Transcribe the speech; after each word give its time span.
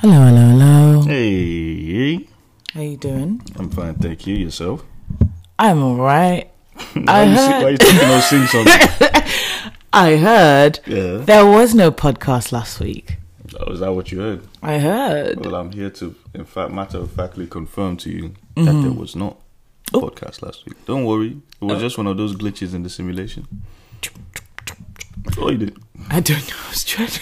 Hello, 0.00 0.14
hello, 0.26 0.48
hello. 0.50 1.02
Hey, 1.02 2.26
How 2.74 2.80
you 2.80 2.96
doing? 2.96 3.42
I'm 3.56 3.70
fine, 3.70 3.94
thank 3.94 4.26
you. 4.26 4.36
Yourself? 4.36 4.84
I'm 5.58 5.82
alright. 5.82 6.50
Why 6.94 7.04
I 7.08 7.24
heard- 7.26 7.62
why 7.62 7.68
you 7.70 7.76
talking 7.78 8.08
or 8.10 8.20
sing 8.20 8.46
something? 8.46 9.22
I 9.92 10.16
heard 10.16 10.78
yeah. 10.86 11.16
there 11.18 11.44
was 11.46 11.74
no 11.74 11.90
podcast 11.90 12.52
last 12.52 12.78
week. 12.78 13.16
Oh, 13.58 13.72
is 13.72 13.80
that 13.80 13.92
what 13.92 14.12
you 14.12 14.20
heard? 14.20 14.42
I 14.62 14.78
heard. 14.78 15.44
Well, 15.44 15.56
I'm 15.56 15.72
here 15.72 15.90
to, 15.90 16.14
in 16.34 16.44
fact, 16.44 16.70
matter 16.70 16.98
of 16.98 17.10
factly 17.12 17.46
confirm 17.46 17.96
to 17.98 18.10
you 18.10 18.34
Mm-hmm. 18.56 18.64
that 18.64 18.82
there 18.82 18.92
was 18.92 19.14
not 19.16 19.36
a 19.92 19.96
Oh. 19.98 20.00
podcast 20.02 20.42
last 20.42 20.66
week. 20.66 20.74
Don't 20.84 21.04
worry, 21.04 21.40
it 21.60 21.64
was 21.64 21.80
just 21.80 21.96
one 21.98 22.06
of 22.08 22.16
those 22.16 22.34
glitches 22.36 22.74
in 22.74 22.82
the 22.82 22.90
simulation. 22.90 23.46
Oh, 25.36 25.50
you 25.50 25.58
did. 25.58 25.76
I 26.10 26.20
don't 26.20 26.48
know. 26.48 26.56
I 26.66 26.70
was 26.70 26.84
trying. 26.84 27.08
To, 27.08 27.20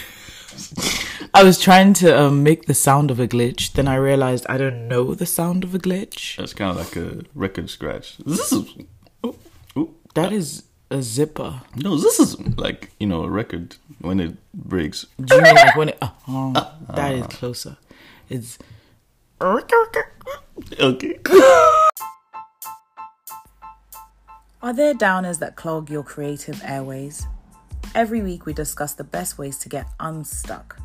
I 1.36 1.42
was 1.42 1.58
trying 1.60 1.92
to 1.94 2.18
um, 2.18 2.42
make 2.42 2.64
the 2.64 2.72
sound 2.72 3.10
of 3.10 3.20
a 3.20 3.28
glitch. 3.28 3.74
Then 3.74 3.86
I 3.88 3.96
realized 3.96 4.46
I 4.48 4.56
don't 4.56 4.88
know 4.88 5.12
the 5.14 5.26
sound 5.26 5.64
of 5.64 5.74
a 5.74 5.78
glitch. 5.78 6.36
That's 6.36 6.54
kind 6.54 6.70
of 6.70 6.78
like 6.78 6.96
a 6.96 7.26
record 7.34 7.68
scratch. 7.68 8.16
This 8.24 8.50
is, 8.50 8.66
oh, 9.22 9.36
oh. 9.76 9.90
That 10.14 10.32
is 10.32 10.62
a 10.90 11.02
zipper. 11.02 11.60
No, 11.74 11.98
this 11.98 12.18
is 12.18 12.40
like 12.56 12.92
you 12.98 13.06
know 13.06 13.22
a 13.24 13.28
record 13.28 13.76
when 14.00 14.18
it 14.18 14.38
breaks. 14.54 15.04
Do 15.22 15.34
you 15.34 15.42
mean 15.42 15.54
like 15.56 15.76
when 15.76 15.90
it? 15.90 15.98
Oh, 16.26 16.54
that 16.88 17.12
is 17.12 17.26
closer. 17.26 17.76
It's. 18.30 18.56
Okay. 19.38 21.18
Are 24.62 24.72
there 24.72 24.94
downers 24.94 25.38
that 25.40 25.54
clog 25.56 25.90
your 25.90 26.02
creative 26.02 26.62
airways? 26.64 27.26
Every 27.94 28.22
week 28.22 28.46
we 28.46 28.54
discuss 28.54 28.94
the 28.94 29.04
best 29.04 29.36
ways 29.36 29.58
to 29.58 29.68
get 29.68 29.86
unstuck. 30.00 30.80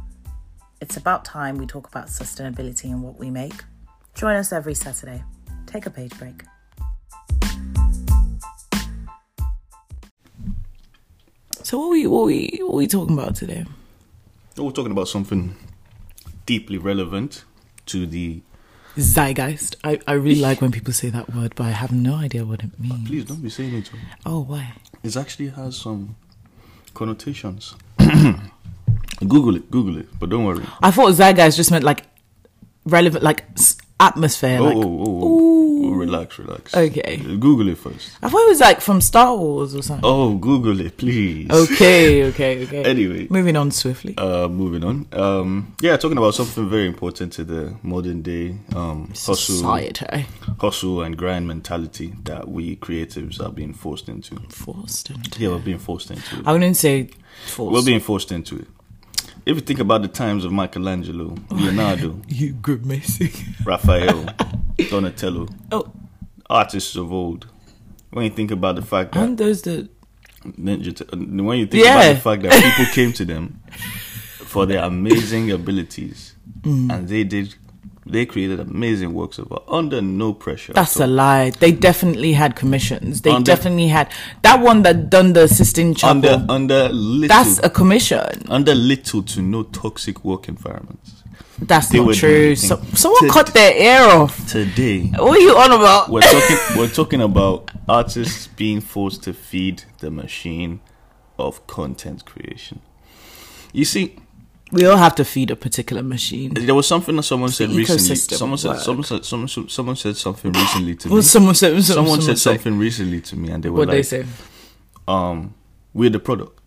It's 0.81 0.97
about 0.97 1.23
time 1.23 1.57
we 1.57 1.67
talk 1.67 1.87
about 1.87 2.07
sustainability 2.07 2.85
and 2.85 3.03
what 3.03 3.19
we 3.19 3.29
make. 3.29 3.53
Join 4.15 4.35
us 4.35 4.51
every 4.51 4.73
Saturday. 4.73 5.23
Take 5.67 5.85
a 5.85 5.91
page 5.91 6.17
break. 6.17 6.43
So 11.61 11.77
what 11.77 11.91
we 11.91 12.07
what 12.07 12.25
we 12.25 12.59
what 12.63 12.73
we 12.73 12.87
talking 12.87 13.17
about 13.17 13.35
today? 13.35 13.63
We're 14.57 14.71
talking 14.71 14.91
about 14.91 15.07
something 15.07 15.55
deeply 16.47 16.79
relevant 16.79 17.45
to 17.85 18.07
the. 18.07 18.41
Zeitgeist. 18.97 19.75
I, 19.83 19.99
I 20.07 20.13
really 20.13 20.41
like 20.41 20.61
when 20.61 20.71
people 20.71 20.91
say 20.93 21.09
that 21.11 21.33
word, 21.33 21.53
but 21.55 21.67
I 21.67 21.71
have 21.71 21.93
no 21.93 22.15
idea 22.15 22.43
what 22.43 22.61
it 22.63 22.77
means. 22.77 23.07
Please 23.07 23.25
don't 23.25 23.41
be 23.41 23.49
saying 23.49 23.75
it. 23.75 23.85
To 23.85 23.95
me. 23.95 24.01
Oh, 24.25 24.41
why? 24.41 24.73
It 25.03 25.15
actually 25.15 25.49
has 25.49 25.77
some 25.77 26.15
connotations. 26.95 27.75
Google 29.27 29.55
it, 29.55 29.69
Google 29.71 29.97
it, 29.97 30.07
but 30.19 30.29
don't 30.29 30.45
worry. 30.45 30.63
I 30.81 30.91
thought 30.91 31.13
zeitgeist 31.13 31.57
just 31.57 31.71
meant 31.71 31.83
like 31.83 32.05
relevant, 32.85 33.23
like 33.23 33.43
s- 33.57 33.77
atmosphere. 33.99 34.57
Oh, 34.59 34.63
like, 34.63 34.75
oh, 34.77 34.81
oh, 34.81 35.05
oh, 35.23 35.81
oh, 35.83 35.91
relax, 35.93 36.39
relax. 36.39 36.75
Okay. 36.75 37.17
Google 37.17 37.69
it 37.69 37.77
first. 37.77 38.17
I 38.23 38.29
thought 38.29 38.41
it 38.45 38.49
was 38.49 38.59
like 38.59 38.81
from 38.81 38.99
Star 39.01 39.35
Wars 39.37 39.75
or 39.75 39.83
something. 39.83 40.03
Oh, 40.03 40.35
Google 40.35 40.79
it, 40.81 40.97
please. 40.97 41.49
Okay, 41.51 42.23
okay, 42.29 42.63
okay. 42.63 42.83
Anyway, 42.83 43.27
Moving 43.29 43.55
on 43.55 43.69
swiftly. 43.71 44.15
uh, 44.17 44.47
moving 44.47 44.83
on. 44.83 45.07
Um, 45.11 45.75
yeah, 45.81 45.97
talking 45.97 46.17
about 46.17 46.33
something 46.33 46.67
very 46.69 46.87
important 46.87 47.33
to 47.33 47.43
the 47.43 47.75
modern 47.83 48.21
day 48.23 48.57
um, 48.75 49.09
hustle, 49.09 49.35
Society. 49.35 50.25
hustle 50.59 51.01
and 51.03 51.15
grind 51.17 51.47
mentality 51.47 52.13
that 52.23 52.47
we 52.47 52.77
creatives 52.77 53.39
are 53.39 53.51
being 53.51 53.73
forced 53.73 54.09
into. 54.09 54.35
Forced 54.49 55.11
into. 55.11 55.39
Yeah, 55.39 55.49
we're 55.49 55.59
being 55.59 55.79
forced 55.79 56.09
into 56.09 56.39
it. 56.39 56.47
I 56.47 56.53
wouldn't 56.53 56.77
say 56.77 57.09
forced. 57.45 57.73
We're 57.73 57.85
being 57.85 57.99
forced 57.99 58.31
into 58.31 58.57
it. 58.57 58.67
If 59.45 59.55
you 59.55 59.61
think 59.61 59.79
about 59.79 60.01
the 60.03 60.07
times 60.07 60.45
of 60.45 60.51
Michelangelo, 60.51 61.35
Leonardo, 61.49 62.19
you 62.27 62.53
good 62.53 62.81
grimacing. 62.83 63.31
Raphael, 63.65 64.25
Donatello, 64.89 65.47
oh, 65.71 65.91
artists 66.49 66.95
of 66.95 67.11
old, 67.11 67.47
when 68.11 68.25
you 68.25 68.31
think 68.31 68.51
about 68.51 68.75
the 68.75 68.81
fact 68.83 69.13
that 69.13 69.19
aren't 69.19 69.37
those 69.37 69.61
the. 69.63 69.89
Ninja 70.43 70.95
Tur- 70.95 71.05
when 71.43 71.59
you 71.59 71.67
think 71.67 71.83
Yeah. 71.85 72.01
about 72.01 72.15
the 72.15 72.21
fact 72.21 72.41
that 72.43 72.63
people 72.63 72.85
came 72.93 73.13
to 73.13 73.25
them 73.25 73.59
for 74.45 74.65
their 74.65 74.83
amazing 74.83 75.51
abilities 75.51 76.35
Mm. 76.61 76.91
and 76.93 77.07
they 77.07 77.23
did 77.23 77.55
they 78.11 78.25
created 78.25 78.59
amazing 78.59 79.13
works 79.13 79.37
of 79.39 79.51
art 79.51 79.63
under 79.67 80.01
no 80.01 80.33
pressure. 80.33 80.73
That's 80.73 80.97
a 80.99 81.07
lie. 81.07 81.51
They 81.51 81.71
definitely 81.71 82.33
had 82.33 82.55
commissions. 82.55 83.21
They 83.21 83.31
Under- 83.31 83.51
definitely 83.51 83.87
had 83.87 84.11
that 84.43 84.59
one 84.61 84.81
that 84.83 85.09
done 85.09 85.33
the 85.33 85.47
Sistine 85.47 85.93
Chapel. 85.95 86.09
under 86.29 86.45
under 86.49 86.89
little 86.89 87.27
That's 87.35 87.59
a 87.63 87.69
commission. 87.69 88.43
under 88.49 88.75
little 88.75 89.23
to 89.23 89.41
no 89.41 89.63
toxic 89.63 90.23
work 90.25 90.47
environments. 90.47 91.23
That's 91.59 91.89
They 91.89 92.03
not 92.03 92.15
true. 92.15 92.55
So, 92.55 92.81
someone 92.95 93.21
To- 93.27 93.29
cut 93.29 93.47
their 93.53 93.73
ear 93.75 94.03
off. 94.09 94.47
Today 94.47 95.11
What 95.15 95.37
are 95.37 95.41
you 95.41 95.55
on 95.55 95.71
about? 95.71 96.09
we're 96.09 96.21
talking 96.21 96.57
we're 96.77 96.89
talking 96.89 97.21
about 97.21 97.69
artists 97.87 98.47
being 98.47 98.81
forced 98.81 99.23
to 99.23 99.33
feed 99.33 99.83
the 99.99 100.09
machine 100.11 100.79
of 101.37 101.65
content 101.67 102.25
creation. 102.25 102.81
You 103.73 103.85
see, 103.85 104.17
We 104.71 104.85
all 104.85 104.97
have 104.97 105.15
to 105.15 105.25
feed 105.25 105.51
a 105.51 105.55
particular 105.55 106.01
machine. 106.03 106.53
there 106.53 106.73
was 106.75 106.87
something 106.87 107.15
that 107.17 107.23
someone 107.23 107.49
said 107.49 107.69
recently. 107.71 108.15
Someone 108.15 108.57
said, 108.57 108.79
someone 108.79 109.03
said 109.03 109.25
someone 109.25 109.47
said 109.47 109.69
someone 109.69 109.95
said 109.95 110.15
something 110.17 110.51
recently 110.51 110.95
to 110.95 111.07
me. 111.09 111.13
Well, 111.13 111.23
someone 111.23 111.55
said. 111.55 111.83
someone 111.83 112.21
said 112.21 112.37
say. 112.37 112.53
something 112.53 112.77
recently 112.79 113.21
to 113.21 113.35
me, 113.35 113.49
and 113.51 113.61
they 113.63 113.69
were 113.69 113.79
What 113.79 113.87
like, 113.89 113.97
they 113.97 114.03
say? 114.03 114.25
um, 115.07 115.53
we're 115.93 116.09
the 116.09 116.19
product. 116.19 116.57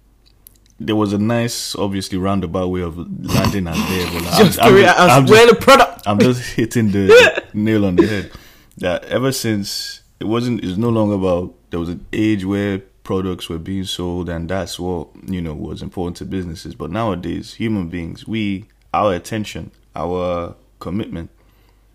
There 0.81 0.97
was 0.97 1.13
a 1.13 1.19
nice, 1.19 1.75
obviously 1.77 2.19
roundabout 2.19 2.67
way 2.69 2.83
of 2.83 2.99
landing 2.99 3.69
at 3.69 3.77
there. 3.89 4.07
But 4.13 4.27
I'm, 4.33 4.39
Just 4.47 4.61
I'm 4.61 4.73
three 4.73 4.83
just- 4.83 4.99
I'm 4.99 5.27
We're 5.27 5.37
just, 5.47 5.49
the 5.49 5.65
product. 5.65 6.03
I'm 6.07 6.19
just 6.19 6.43
hitting 6.57 6.91
the 6.91 7.43
nail 7.55 7.87
on 7.87 7.97
the 7.97 8.07
head. 8.07 8.31
That 8.79 9.05
ever 9.05 9.31
since 9.31 10.03
it 10.21 10.25
wasn't, 10.25 10.65
it's 10.65 10.77
no 10.77 10.89
longer 10.91 11.15
about 11.15 11.55
there 11.71 11.79
was 11.81 11.89
an 11.91 12.05
age 12.13 12.45
where 12.45 12.83
products 13.05 13.49
were 13.49 13.59
being 13.59 13.85
sold, 13.85 14.29
and 14.29 14.49
that's 14.49 14.81
what 14.81 15.09
you 15.27 15.41
know 15.41 15.55
was 15.55 15.83
important 15.83 16.17
to 16.17 16.25
businesses. 16.25 16.75
But 16.75 16.91
nowadays, 16.91 17.55
human 17.55 17.89
beings, 17.89 18.27
we, 18.27 18.65
our 18.93 19.15
attention, 19.15 19.71
our 19.95 20.57
commitment 20.81 21.31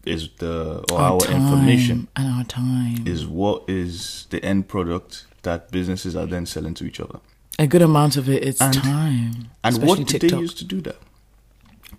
is 0.06 0.30
the 0.38 0.84
or 0.92 1.00
our, 1.00 1.20
time 1.20 1.42
information 1.42 2.08
and 2.16 2.28
our 2.28 2.44
time. 2.46 3.06
is 3.06 3.28
what 3.28 3.64
is 3.68 4.28
the 4.30 4.44
end 4.46 4.68
product 4.70 5.26
that 5.42 5.72
businesses 5.72 6.16
are 6.16 6.26
then 6.26 6.46
selling 6.46 6.74
to 6.76 6.86
each 6.86 7.00
other. 7.00 7.20
A 7.58 7.68
good 7.68 7.82
amount 7.82 8.16
of 8.16 8.30
it 8.30 8.44
is 8.44 8.62
And- 8.62 8.74
time. 8.74 9.50
And 9.64 9.78
what 9.84 9.98
did 9.98 10.08
TikTok. 10.08 10.30
they 10.32 10.38
use 10.40 10.54
to 10.56 10.64
do 10.64 10.80
that? 10.82 10.96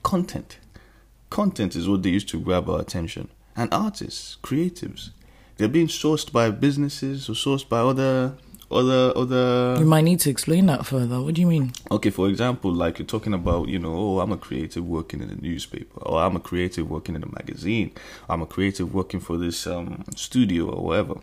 Content. 0.02 0.58
Content 1.28 1.76
is 1.76 1.86
what 1.88 2.02
they 2.02 2.10
use 2.10 2.24
to 2.24 2.40
grab 2.40 2.68
our 2.70 2.80
attention. 2.80 3.28
And 3.54 3.72
artists, 3.72 4.38
creatives, 4.42 5.10
they're 5.58 5.68
being 5.68 5.88
sourced 5.88 6.32
by 6.32 6.50
businesses 6.50 7.28
or 7.28 7.34
sourced 7.34 7.68
by 7.68 7.80
other 7.80 8.34
other 8.70 9.12
other 9.16 9.76
You 9.78 9.86
might 9.86 10.02
need 10.02 10.20
to 10.20 10.30
explain 10.30 10.66
that 10.66 10.86
further. 10.86 11.20
What 11.20 11.34
do 11.34 11.40
you 11.40 11.46
mean? 11.46 11.72
Okay, 11.90 12.10
for 12.10 12.28
example, 12.28 12.72
like 12.72 12.98
you're 12.98 13.06
talking 13.06 13.34
about, 13.34 13.68
you 13.68 13.78
know, 13.78 13.94
oh, 13.94 14.20
I'm 14.20 14.32
a 14.32 14.36
creative 14.36 14.86
working 14.86 15.20
in 15.22 15.30
a 15.30 15.34
newspaper, 15.34 16.00
or 16.02 16.20
I'm 16.20 16.36
a 16.36 16.40
creative 16.40 16.88
working 16.88 17.14
in 17.14 17.22
a 17.22 17.32
magazine, 17.32 17.92
I'm 18.28 18.42
a 18.42 18.46
creative 18.46 18.94
working 18.94 19.20
for 19.20 19.36
this 19.36 19.66
um, 19.66 20.04
studio 20.16 20.70
or 20.70 20.84
whatever. 20.84 21.20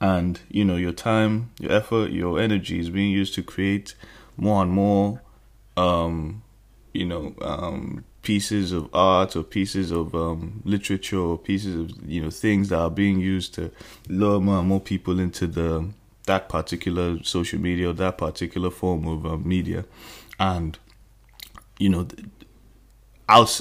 And, 0.00 0.40
you 0.50 0.64
know, 0.64 0.76
your 0.76 0.92
time, 0.92 1.52
your 1.58 1.72
effort, 1.72 2.10
your 2.10 2.38
energy 2.38 2.78
is 2.78 2.90
being 2.90 3.10
used 3.10 3.34
to 3.34 3.42
create 3.42 3.94
more 4.36 4.62
and 4.62 4.70
more, 4.70 5.22
um, 5.76 6.42
you 6.92 7.06
know, 7.06 7.34
um, 7.40 8.04
pieces 8.20 8.72
of 8.72 8.90
art 8.92 9.36
or 9.36 9.42
pieces 9.42 9.90
of 9.90 10.14
um, 10.14 10.60
literature 10.64 11.18
or 11.18 11.38
pieces 11.38 11.74
of, 11.76 11.90
you 12.06 12.20
know, 12.20 12.28
things 12.30 12.68
that 12.68 12.78
are 12.78 12.90
being 12.90 13.18
used 13.20 13.54
to 13.54 13.70
lure 14.08 14.40
more 14.40 14.58
and 14.58 14.68
more 14.68 14.80
people 14.80 15.18
into 15.18 15.46
the 15.46 15.88
that 16.26 16.48
particular 16.48 17.22
social 17.22 17.60
media 17.60 17.90
or 17.90 17.92
that 17.94 18.18
particular 18.18 18.70
form 18.70 19.06
of 19.06 19.24
uh, 19.26 19.36
media. 19.36 19.84
And 20.38 20.78
you 21.78 21.88
know 21.88 22.06
out 23.28 23.60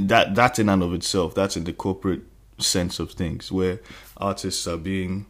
that 0.00 0.34
that 0.34 0.58
in 0.58 0.68
and 0.68 0.82
of 0.82 0.92
itself 0.92 1.34
that's 1.34 1.56
in 1.56 1.64
the 1.64 1.72
corporate 1.72 2.22
sense 2.58 2.98
of 2.98 3.12
things 3.12 3.50
where 3.52 3.80
artists 4.16 4.66
are 4.66 4.76
being 4.76 5.26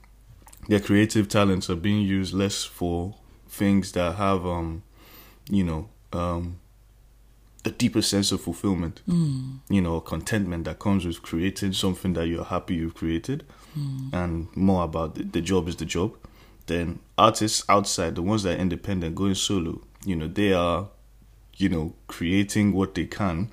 their 0.68 0.80
creative 0.80 1.28
talents 1.28 1.68
are 1.68 1.76
being 1.76 2.00
used 2.02 2.32
less 2.34 2.64
for 2.64 3.14
things 3.48 3.92
that 3.92 4.16
have 4.16 4.46
um 4.46 4.82
you 5.50 5.62
know 5.62 5.88
um 6.12 6.58
a 7.66 7.70
deeper 7.70 8.02
sense 8.02 8.30
of 8.32 8.40
fulfillment 8.40 9.00
you 9.06 9.80
know 9.80 10.00
contentment 10.00 10.64
that 10.64 10.78
comes 10.78 11.04
with 11.06 11.22
creating 11.22 11.72
something 11.72 12.12
that 12.14 12.26
you're 12.26 12.44
happy 12.44 12.74
you've 12.74 12.94
created. 12.94 13.44
And 14.12 14.54
more 14.56 14.84
about 14.84 15.14
the, 15.16 15.24
the 15.24 15.40
job 15.40 15.66
is 15.68 15.76
the 15.76 15.84
job 15.84 16.14
then 16.66 16.98
artists 17.18 17.64
outside 17.68 18.14
the 18.14 18.22
ones 18.22 18.42
that 18.42 18.56
are 18.56 18.60
independent 18.60 19.14
going 19.14 19.34
solo 19.34 19.80
you 20.04 20.16
know 20.16 20.26
they 20.26 20.52
are 20.52 20.88
you 21.56 21.68
know 21.68 21.94
creating 22.06 22.72
what 22.72 22.94
they 22.94 23.04
can 23.04 23.50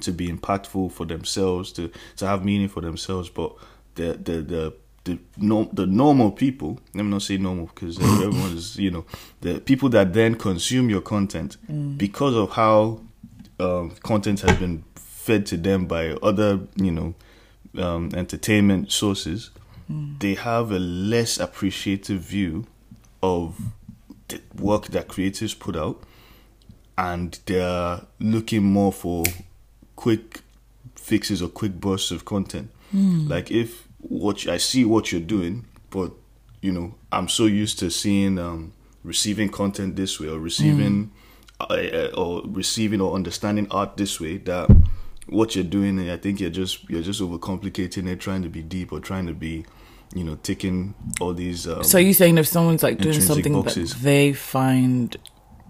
to 0.00 0.12
be 0.12 0.28
impactful 0.28 0.90
for 0.92 1.06
themselves 1.06 1.72
to 1.72 1.90
to 2.16 2.26
have 2.26 2.44
meaning 2.44 2.68
for 2.68 2.80
themselves. 2.80 3.28
But 3.28 3.54
the 3.94 4.14
the 4.14 4.42
the 4.42 4.74
the, 5.04 5.18
no, 5.36 5.68
the 5.72 5.86
normal 5.86 6.30
people 6.32 6.80
let 6.94 7.04
me 7.04 7.10
not 7.10 7.22
say 7.22 7.36
normal 7.36 7.66
because 7.66 7.98
everyone 8.22 8.56
is 8.56 8.76
you 8.76 8.90
know 8.90 9.04
the 9.42 9.60
people 9.60 9.88
that 9.90 10.14
then 10.14 10.34
consume 10.34 10.88
your 10.88 11.02
content 11.02 11.58
because 11.98 12.34
of 12.34 12.50
how 12.50 13.00
um, 13.60 13.90
content 14.02 14.40
has 14.40 14.56
been 14.58 14.82
fed 14.96 15.46
to 15.46 15.56
them 15.56 15.86
by 15.86 16.10
other, 16.22 16.60
you 16.76 16.90
know, 16.90 17.14
um, 17.78 18.10
entertainment 18.14 18.90
sources, 18.90 19.50
they 19.88 20.34
have 20.34 20.70
a 20.72 20.78
less 20.78 21.38
appreciative 21.38 22.20
view 22.22 22.66
of 23.22 23.56
the 24.28 24.40
work 24.56 24.86
that 24.88 25.08
creators 25.08 25.54
put 25.54 25.76
out, 25.76 26.02
and 26.96 27.38
they're 27.46 28.00
looking 28.20 28.62
more 28.64 28.92
for 28.92 29.24
quick 29.96 30.40
fixes 30.96 31.42
or 31.42 31.48
quick 31.48 31.80
bursts 31.80 32.10
of 32.10 32.24
content. 32.24 32.70
Like 33.28 33.50
if 33.50 33.86
what 33.98 34.44
you- 34.44 34.52
I 34.52 34.58
see 34.58 34.84
what 34.84 35.10
you're 35.12 35.20
doing, 35.20 35.64
but 35.90 36.12
you 36.62 36.72
know 36.72 36.94
I'm 37.12 37.28
so 37.28 37.46
used 37.46 37.78
to 37.80 37.90
seeing 37.90 38.38
um, 38.38 38.72
receiving 39.02 39.48
content 39.50 39.96
this 39.96 40.18
way 40.20 40.28
or 40.28 40.38
receiving 40.38 41.10
uh, 41.60 41.64
uh, 41.72 42.10
or 42.16 42.42
receiving 42.46 43.00
or 43.00 43.14
understanding 43.14 43.66
art 43.70 43.96
this 43.96 44.20
way 44.20 44.38
that 44.38 44.70
what 45.28 45.54
you're 45.54 45.64
doing 45.64 46.10
I 46.10 46.16
think 46.16 46.40
you're 46.40 46.50
just 46.50 46.88
you're 46.88 47.02
just 47.02 47.20
overcomplicating 47.20 48.08
it 48.08 48.20
trying 48.20 48.42
to 48.42 48.48
be 48.48 48.62
deep 48.62 48.92
or 48.92 49.00
trying 49.00 49.26
to 49.26 49.34
be 49.34 49.64
you 50.14 50.24
know 50.24 50.36
taking 50.42 50.94
all 51.20 51.34
these 51.34 51.66
um, 51.66 51.82
So 51.84 51.98
you 51.98 52.12
saying 52.12 52.38
if 52.38 52.46
someone's 52.46 52.82
like 52.82 52.98
doing 52.98 53.20
something 53.20 53.52
boxes. 53.52 53.94
that 53.94 54.02
they 54.02 54.32
find 54.32 55.16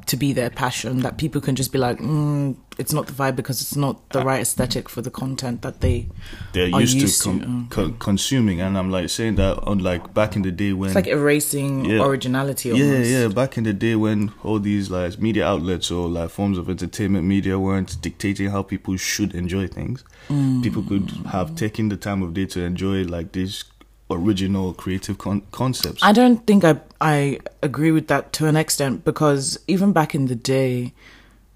to 0.06 0.17
be 0.17 0.33
their 0.33 0.51
passion, 0.51 1.01
that 1.01 1.17
people 1.17 1.41
can 1.41 1.56
just 1.56 1.73
be 1.73 1.79
like, 1.79 1.99
mm, 1.99 2.56
it's 2.79 2.93
not 2.93 3.06
the 3.06 3.12
vibe 3.12 3.37
because 3.37 3.61
it's 3.61 3.76
not 3.76 4.09
the 4.11 4.21
ah. 4.21 4.25
right 4.25 4.41
aesthetic 4.41 4.88
for 4.88 5.00
the 5.03 5.11
content 5.11 5.62
that 5.62 5.81
they 5.81 6.09
they're 6.53 6.75
are 6.75 6.81
used, 6.81 6.97
used 6.97 7.23
to, 7.23 7.38
to, 7.38 7.44
com- 7.44 7.69
uh, 7.71 7.75
co- 7.75 7.93
consuming 7.99 8.61
and 8.61 8.76
I'm 8.76 8.91
like 8.91 9.09
saying 9.11 9.37
that 9.37 9.59
on 9.65 9.79
like 9.79 10.12
back 10.15 10.37
in 10.37 10.43
the 10.43 10.50
day 10.50 10.73
when 10.73 10.88
it's 10.91 10.94
like 10.94 11.06
erasing 11.06 11.85
Yeah. 11.85 12.05
originality. 12.05 12.71
Yeah, 12.71 12.85
Almost. 12.85 13.11
yeah. 13.11 13.29
Back 13.29 13.59
in 13.59 13.65
the 13.65 13.73
day 13.73 13.94
when 13.94 14.32
all 14.43 14.59
these 14.59 14.91
like 14.91 15.19
media 15.21 15.47
outlets 15.47 15.91
or 15.91 16.09
like 16.09 16.31
forms 16.31 16.59
of 16.59 16.69
entertainment 16.69 17.25
media 17.25 17.59
weren't 17.59 18.00
dictating 18.00 18.50
how 18.50 18.62
people 18.62 18.97
should 18.97 19.35
enjoy 19.35 19.67
things, 19.67 20.05
mm. 20.29 20.62
people 20.62 20.82
could 20.82 21.11
have 21.31 21.55
taken 21.56 21.88
the 21.88 21.97
time 21.97 22.23
of 22.23 22.35
day 22.35 22.47
to 22.47 22.62
enjoy 22.62 23.05
like 23.05 23.32
these 23.32 23.65
original 24.11 24.75
creative 24.75 25.19
con- 25.19 25.43
concepts. 25.50 26.03
I 26.03 26.12
don't 26.12 26.47
think 26.47 26.65
I 26.65 26.81
I 27.00 27.38
agree 27.62 27.91
with 27.91 28.09
that 28.09 28.32
to 28.35 28.47
an 28.47 28.56
extent 28.56 29.05
because 29.05 29.59
even 29.67 29.93
back 29.93 30.15
in 30.15 30.27
the 30.27 30.35
day, 30.35 30.93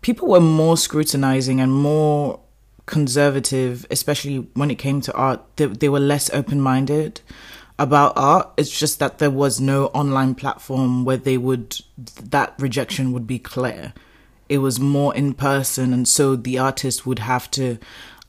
people 0.01 0.29
were 0.29 0.41
more 0.41 0.77
scrutinizing 0.77 1.61
and 1.61 1.73
more 1.73 2.41
conservative, 2.87 3.87
especially 3.91 4.49
when 4.55 4.71
it 4.71 4.77
came 4.77 5.01
to 5.03 5.13
art. 5.15 5.41
They, 5.57 5.67
they 5.67 5.89
were 5.89 6.01
less 6.01 6.31
open 6.31 6.61
minded 6.61 7.21
about 7.79 8.15
art. 8.17 8.51
It's 8.57 8.77
just 8.77 8.99
that 8.99 9.19
there 9.19 9.31
was 9.31 9.61
no 9.61 9.87
online 9.87 10.35
platform 10.35 11.05
where 11.05 11.17
they 11.17 11.39
would 11.39 11.79
that 11.97 12.55
rejection 12.59 13.13
would 13.13 13.27
be 13.27 13.39
clear. 13.39 13.93
It 14.49 14.59
was 14.59 14.81
more 14.81 15.15
in 15.15 15.35
person, 15.35 15.93
and 15.93 16.09
so 16.09 16.35
the 16.35 16.59
artist 16.59 17.07
would 17.07 17.21
have 17.21 17.51
to 17.53 17.79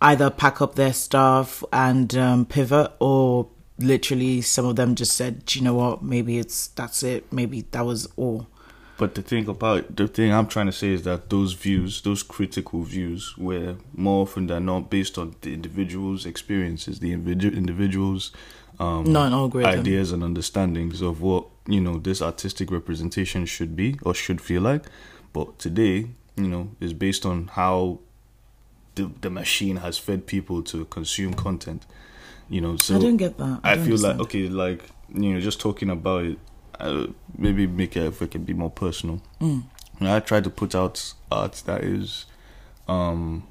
either 0.01 0.29
pack 0.29 0.61
up 0.61 0.75
their 0.75 0.93
stuff 0.93 1.63
and 1.71 2.15
um, 2.15 2.45
pivot, 2.45 2.91
or 2.99 3.47
literally 3.79 4.41
some 4.41 4.65
of 4.65 4.75
them 4.75 4.95
just 4.95 5.15
said, 5.15 5.45
"Do 5.45 5.57
you 5.57 5.65
know 5.65 5.73
what? 5.73 6.03
Maybe 6.03 6.37
it's 6.37 6.67
that's 6.67 7.03
it. 7.03 7.31
Maybe 7.31 7.61
that 7.71 7.85
was 7.85 8.07
all." 8.17 8.47
But 8.99 9.15
the 9.15 9.21
thing 9.21 9.47
about 9.47 9.95
the 9.95 10.09
thing 10.09 10.33
I'm 10.33 10.45
trying 10.47 10.65
to 10.65 10.73
say 10.73 10.89
is 10.89 11.03
that 11.03 11.29
those 11.29 11.53
views, 11.53 12.01
those 12.01 12.21
critical 12.21 12.83
views, 12.83 13.37
were 13.37 13.77
more 13.93 14.23
often 14.23 14.47
than 14.47 14.65
not 14.65 14.89
based 14.89 15.17
on 15.17 15.35
the 15.39 15.53
individual's 15.53 16.25
experiences, 16.25 16.99
the 16.99 17.13
individu- 17.15 17.55
individual's 17.55 18.33
um, 18.77 19.05
ideas 19.65 20.11
and 20.11 20.21
understandings 20.21 21.01
of 21.01 21.21
what 21.21 21.45
you 21.65 21.79
know 21.79 21.97
this 21.97 22.21
artistic 22.21 22.71
representation 22.71 23.45
should 23.45 23.73
be 23.73 23.97
or 24.03 24.13
should 24.13 24.41
feel 24.41 24.61
like. 24.61 24.83
But 25.31 25.59
today, 25.59 26.09
you 26.35 26.47
know, 26.47 26.71
is 26.81 26.93
based 26.93 27.25
on 27.25 27.47
how 27.47 27.99
the 28.95 29.09
the 29.21 29.29
machine 29.29 29.77
has 29.77 29.97
fed 29.97 30.27
people 30.27 30.61
to 30.63 30.83
consume 30.85 31.33
content. 31.33 31.85
You 32.49 32.59
know, 32.59 32.75
so 32.75 32.97
I 32.97 32.99
don't 32.99 33.17
get 33.17 33.37
that. 33.37 33.61
I, 33.63 33.75
don't 33.75 33.85
feel 33.85 33.97
like 33.97 34.19
okay, 34.19 34.49
like 34.49 34.83
you 35.13 35.33
know, 35.33 35.39
just 35.39 35.61
talking 35.61 35.89
about 35.89 36.25
it, 36.25 36.39
uh, 36.79 37.07
maybe 37.37 37.67
make 37.67 37.95
it 37.95 38.03
if 38.05 38.21
it 38.21 38.31
can 38.31 38.43
be 38.43 38.53
more 38.53 38.71
personal. 38.71 39.21
Mm. 39.41 39.63
You 39.99 40.07
know, 40.07 40.15
I 40.15 40.19
try 40.19 40.41
to 40.41 40.49
put 40.49 40.75
out 40.75 41.13
art 41.31 41.63
that 41.65 41.83
is 41.83 42.25
um 42.87 43.47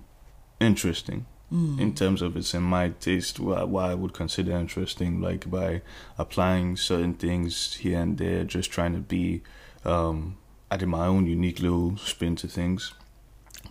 interesting 0.61 1.27
Mm. 1.51 1.81
in 1.81 1.95
terms 1.95 2.21
of 2.21 2.37
it's 2.37 2.53
in 2.53 2.63
my 2.63 2.91
taste. 2.91 3.41
What, 3.41 3.71
what 3.71 3.89
I 3.89 3.95
would 3.95 4.13
consider 4.13 4.53
interesting, 4.53 5.23
like 5.23 5.51
by 5.51 5.81
applying 6.19 6.77
certain 6.77 7.15
things 7.15 7.77
here 7.77 8.01
and 8.01 8.19
there, 8.19 8.45
just 8.45 8.71
trying 8.71 8.93
to 8.93 9.01
be 9.01 9.41
um 9.85 10.37
adding 10.71 10.91
my 10.91 11.07
own 11.07 11.27
unique 11.27 11.61
little 11.61 11.97
spin 11.97 12.37
to 12.37 12.49
things. 12.49 12.93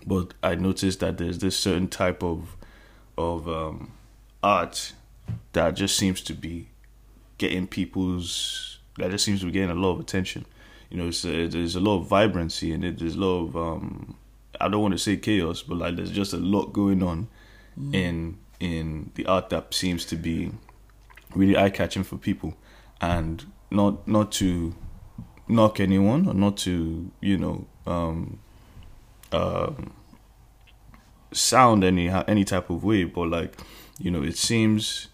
But 0.07 0.33
I 0.41 0.55
noticed 0.55 1.01
that 1.01 1.17
there's 1.19 1.37
this 1.37 1.55
certain 1.55 1.87
type 1.87 2.23
of 2.23 2.55
of 3.17 3.47
um, 3.47 3.91
art 4.41 4.93
that 5.53 5.71
just 5.75 5.97
seems 5.97 6.21
to 6.21 6.33
be 6.33 6.69
getting 7.37 7.67
people's 7.67 8.76
that 8.97 9.11
just 9.11 9.25
seems 9.25 9.39
to 9.41 9.45
be 9.47 9.51
getting 9.51 9.69
a 9.69 9.79
lot 9.79 9.93
of 9.93 9.99
attention. 9.99 10.45
You 10.89 10.97
know, 10.97 11.11
so 11.11 11.47
there's 11.47 11.75
a 11.75 11.79
lot 11.79 11.99
of 11.99 12.07
vibrancy 12.07 12.71
in 12.71 12.83
it. 12.83 12.99
There's 12.99 13.15
a 13.15 13.19
lot 13.19 13.47
of 13.47 13.57
um, 13.57 14.17
I 14.59 14.69
don't 14.69 14.81
want 14.81 14.93
to 14.93 14.97
say 14.97 15.17
chaos, 15.17 15.61
but 15.61 15.77
like 15.77 15.95
there's 15.95 16.11
just 16.11 16.33
a 16.33 16.37
lot 16.37 16.73
going 16.73 17.03
on 17.03 17.27
in 17.93 18.39
in 18.59 19.11
the 19.15 19.25
art 19.27 19.49
that 19.49 19.73
seems 19.73 20.05
to 20.05 20.15
be 20.15 20.51
really 21.35 21.57
eye 21.57 21.69
catching 21.69 22.03
for 22.03 22.17
people, 22.17 22.55
and 23.01 23.45
not 23.69 24.07
not 24.07 24.31
to 24.33 24.75
knock 25.47 25.79
anyone 25.79 26.27
or 26.27 26.33
not 26.33 26.57
to 26.57 27.11
you 27.21 27.37
know 27.37 27.67
um, 27.85 28.39
um, 29.31 29.93
sound 31.31 31.83
any 31.83 32.09
any 32.09 32.45
type 32.45 32.69
of 32.69 32.83
way, 32.83 33.03
but 33.03 33.27
like 33.27 33.57
you 33.99 34.11
know, 34.11 34.23
it 34.23 34.37
seems 34.37 35.07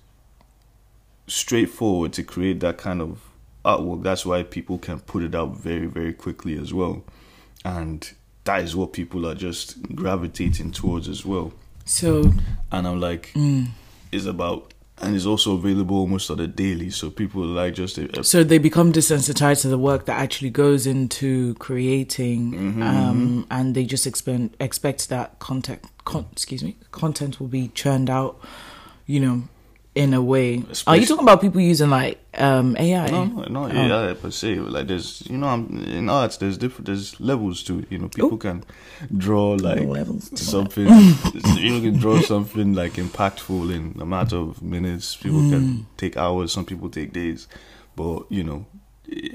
straightforward 1.27 2.13
to 2.13 2.23
create 2.23 2.59
that 2.59 2.77
kind 2.77 3.01
of 3.01 3.21
artwork. 3.63 4.03
That's 4.03 4.25
why 4.25 4.43
people 4.43 4.77
can 4.77 4.99
put 4.99 5.23
it 5.23 5.35
out 5.35 5.57
very 5.57 5.85
very 5.87 6.13
quickly 6.13 6.57
as 6.57 6.73
well, 6.73 7.03
and 7.63 8.13
that 8.45 8.61
is 8.61 8.75
what 8.75 8.93
people 8.93 9.25
are 9.25 9.35
just 9.35 9.95
gravitating 9.95 10.71
towards 10.71 11.07
as 11.07 11.25
well. 11.25 11.53
So 11.85 12.31
And 12.71 12.87
I'm 12.87 12.99
like, 12.99 13.31
mm. 13.33 13.67
it's 14.11 14.25
about. 14.25 14.73
And 15.01 15.15
it's 15.15 15.25
also 15.25 15.55
available 15.55 15.97
almost 15.97 16.29
on 16.29 16.39
a 16.39 16.45
daily, 16.47 16.91
so 16.91 17.09
people 17.09 17.41
like 17.41 17.73
just 17.73 17.97
uh, 17.97 18.21
so 18.21 18.43
they 18.43 18.59
become 18.59 18.93
desensitized 18.93 19.63
to 19.63 19.67
the 19.67 19.77
work 19.77 20.05
that 20.05 20.19
actually 20.19 20.51
goes 20.51 20.85
into 20.85 21.55
creating, 21.55 22.53
Mm-hmm, 22.53 22.83
um, 22.83 23.47
and 23.49 23.73
they 23.73 23.85
just 23.85 24.05
expect 24.05 24.55
expect 24.61 25.09
that 25.09 25.39
content. 25.39 25.81
Con- 26.05 26.27
excuse 26.31 26.63
me, 26.63 26.77
content 26.91 27.39
will 27.39 27.47
be 27.47 27.69
churned 27.69 28.07
out. 28.07 28.39
You 29.07 29.19
know, 29.19 29.43
in 29.95 30.13
a 30.13 30.21
way. 30.21 30.63
Are 30.87 30.97
you 30.97 31.05
talking 31.05 31.23
about 31.23 31.39
people 31.41 31.61
using 31.61 31.89
like 31.89 32.19
um, 32.35 32.75
AI? 32.77 33.09
No, 33.11 33.25
no, 33.25 33.43
no, 33.47 33.63
Oh. 33.65 34.07
yeah, 34.07 34.13
per 34.19 34.31
se. 34.31 34.55
Like 34.55 34.87
there's, 34.87 35.21
you 35.29 35.37
know, 35.37 35.47
I'm, 35.47 35.83
in 35.83 36.09
arts, 36.09 36.37
there's 36.37 36.57
different, 36.57 36.87
there's 36.87 37.19
levels 37.19 37.61
to 37.63 37.79
it. 37.79 37.91
You 37.91 37.99
know, 37.99 38.09
people 38.09 38.33
Ooh. 38.33 38.37
can 38.37 38.63
draw 39.15 39.51
like 39.51 39.81
levels 39.87 40.29
to 40.29 40.37
something. 40.37 40.87
you 41.57 41.79
can 41.81 41.97
draw 41.97 42.19
something 42.21 42.73
like 42.73 42.93
impactful 42.93 43.71
in 43.73 43.95
a 44.01 44.05
matter 44.05 44.37
of 44.37 44.61
minutes. 44.63 45.15
People 45.15 45.41
Mm. 45.41 45.49
can 45.51 45.85
take 45.97 46.17
hours. 46.17 46.51
Some 46.51 46.65
people 46.65 46.89
take 46.89 47.13
days. 47.13 47.47
But 47.95 48.23
you 48.31 48.43
know, 48.43 48.65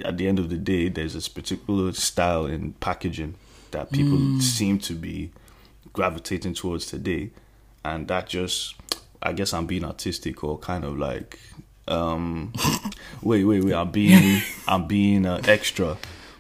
at 0.04 0.16
the 0.18 0.26
end 0.26 0.40
of 0.40 0.48
the 0.50 0.56
day, 0.56 0.88
there's 0.88 1.14
this 1.14 1.28
particular 1.28 1.92
style 1.92 2.46
in 2.46 2.72
packaging 2.80 3.34
that 3.70 3.92
people 3.92 4.18
Mm. 4.18 4.42
seem 4.42 4.78
to 4.80 4.94
be 4.94 5.30
gravitating 5.92 6.54
towards 6.54 6.86
today, 6.86 7.30
and 7.84 8.08
that 8.08 8.28
just, 8.28 8.74
I 9.22 9.32
guess, 9.32 9.52
I'm 9.52 9.66
being 9.66 9.84
artistic 9.84 10.42
or 10.44 10.58
kind 10.58 10.84
of 10.84 10.98
like 10.98 11.38
um 11.88 12.52
wait 13.22 13.44
wait 13.44 13.64
wait 13.64 13.72
i'm 13.72 13.90
being 13.90 14.42
i'm 14.68 14.86
being 14.86 15.24
uh, 15.24 15.40
extra 15.48 15.96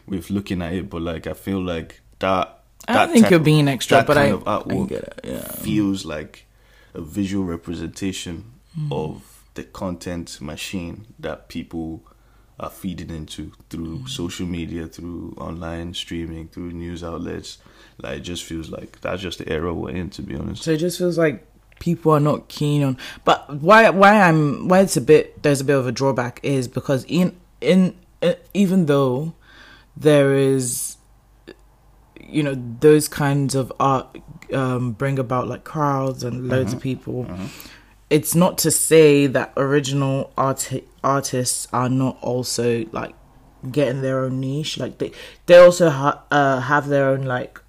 with 0.06 0.28
looking 0.28 0.60
at 0.60 0.74
it 0.74 0.90
but 0.90 1.00
like 1.00 1.26
i 1.26 1.32
feel 1.32 1.58
like 1.60 2.02
that 2.18 2.54
I 2.86 2.92
that 2.92 3.04
don't 3.06 3.14
think 3.14 3.30
you're 3.30 3.40
being 3.40 3.66
extra, 3.68 4.02
but 4.02 4.16
I, 4.18 4.32
I 4.46 4.62
get 4.86 5.02
it. 5.04 5.20
Yeah. 5.24 5.40
feels 5.62 6.04
like 6.04 6.46
a 6.94 7.00
visual 7.00 7.44
representation 7.44 8.52
Mm. 8.78 8.92
of 8.92 9.42
the 9.54 9.64
content 9.64 10.40
machine 10.42 11.06
that 11.18 11.48
people 11.48 12.02
are 12.60 12.68
feeding 12.70 13.08
into 13.10 13.52
through 13.70 14.00
Mm. 14.00 14.08
social 14.08 14.46
media 14.46 14.86
through 14.86 15.34
online 15.38 15.94
streaming 15.94 16.48
through 16.48 16.72
news 16.72 17.02
outlets 17.02 17.56
like 18.02 18.18
it 18.18 18.20
just 18.20 18.44
feels 18.44 18.68
like 18.70 19.00
that's 19.00 19.22
just 19.22 19.38
the 19.38 19.48
era 19.50 19.72
we're 19.72 19.90
in 19.96 20.10
to 20.10 20.22
be 20.22 20.36
honest 20.36 20.62
So 20.62 20.72
it 20.72 20.76
just 20.78 20.98
feels 20.98 21.16
like 21.18 21.46
people 21.78 22.12
are 22.12 22.20
not 22.20 22.48
keen 22.48 22.82
on. 22.82 22.96
But 23.24 23.54
why 23.60 23.90
why 23.90 24.20
I'm 24.22 24.68
why 24.68 24.80
it's 24.80 24.96
a 24.96 25.00
bit 25.00 25.42
there's 25.42 25.60
a 25.60 25.64
bit 25.64 25.76
of 25.76 25.86
a 25.86 25.92
drawback 25.92 26.40
is 26.42 26.68
because 26.68 27.04
in 27.08 27.36
in 27.60 27.94
uh, 28.22 28.34
even 28.54 28.86
though 28.86 29.34
there 29.96 30.34
is 30.34 30.96
you 32.20 32.42
know 32.42 32.54
those 32.80 33.08
kinds 33.08 33.54
of 33.54 33.72
art 33.80 34.18
um, 34.52 34.92
bring 34.92 35.18
about 35.18 35.48
like 35.48 35.64
crowds 35.64 36.22
and 36.24 36.48
loads 36.48 36.72
of 36.72 36.80
people. 36.80 37.26
It's 38.10 38.34
not 38.34 38.56
to 38.58 38.70
say 38.70 39.26
that 39.26 39.52
original 39.56 40.32
art 40.36 40.72
artists 41.04 41.68
are 41.72 41.88
not 41.90 42.16
also 42.22 42.86
like 42.92 43.14
getting 43.70 44.00
their 44.02 44.20
own 44.20 44.40
niche. 44.40 44.78
Like 44.78 44.98
they 44.98 45.12
they 45.46 45.58
also 45.58 45.90
ha- 45.90 46.22
uh, 46.30 46.60
have 46.60 46.88
their 46.88 47.08
own 47.10 47.22
like 47.22 47.60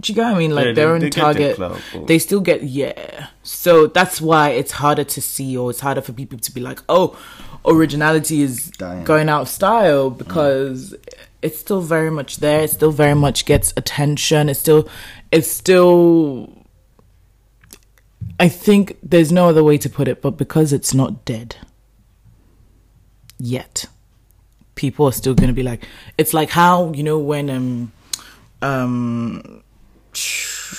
Do 0.00 0.12
you 0.12 0.14
get 0.16 0.24
what 0.24 0.34
I 0.34 0.38
mean? 0.38 0.54
Like 0.54 0.66
Yeah, 0.66 0.72
their 0.72 0.86
they- 0.88 0.92
own 0.92 1.00
they 1.00 1.06
get 1.10 1.14
their 1.14 1.24
target, 1.24 1.56
clout, 1.56 1.80
but- 1.92 2.06
they 2.06 2.18
still 2.18 2.40
get 2.40 2.62
yeah. 2.64 3.28
So 3.42 3.86
that's 3.86 4.20
why 4.20 4.50
it's 4.50 4.72
harder 4.72 5.04
to 5.04 5.20
see, 5.22 5.56
or 5.56 5.70
it's 5.70 5.80
harder 5.80 6.02
for 6.02 6.12
people 6.12 6.38
to 6.38 6.52
be 6.52 6.60
like, 6.60 6.80
oh, 6.88 7.16
originality 7.64 8.42
is 8.42 8.70
Dying. 8.78 9.04
going 9.04 9.28
out 9.28 9.42
of 9.42 9.48
style 9.48 10.10
because 10.10 10.94
it's 11.42 11.58
still 11.58 11.80
very 11.80 12.10
much 12.10 12.36
there. 12.38 12.62
It 12.62 12.70
still 12.70 12.92
very 12.92 13.14
much 13.14 13.46
gets 13.46 13.72
attention. 13.76 14.48
It's 14.50 14.60
still, 14.60 14.88
it's 15.32 15.50
still. 15.50 16.52
I 18.38 18.48
think 18.50 18.98
there's 19.02 19.32
no 19.32 19.48
other 19.48 19.64
way 19.64 19.78
to 19.78 19.88
put 19.88 20.08
it, 20.08 20.20
but 20.20 20.32
because 20.32 20.72
it's 20.74 20.92
not 20.92 21.24
dead 21.24 21.56
yet, 23.38 23.86
people 24.74 25.06
are 25.06 25.12
still 25.12 25.34
going 25.34 25.48
to 25.48 25.54
be 25.54 25.62
like, 25.62 25.86
it's 26.18 26.34
like 26.34 26.50
how 26.50 26.92
you 26.92 27.02
know 27.02 27.18
when 27.18 27.48
um 27.48 27.92
um 28.62 29.62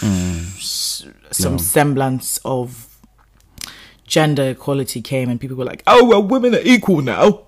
s- 0.04 1.06
some 1.32 1.58
semblance 1.60 2.40
of 2.46 2.98
gender 4.06 4.50
equality 4.50 5.02
came 5.02 5.30
and 5.30 5.40
people 5.40 5.58
were 5.58 5.66
like, 5.66 5.84
oh 5.88 6.06
well, 6.06 6.24
women 6.24 6.56
are 6.56 6.62
equal 6.64 7.02
now, 7.02 7.42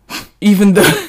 even 0.40 0.74
though. 0.74 1.06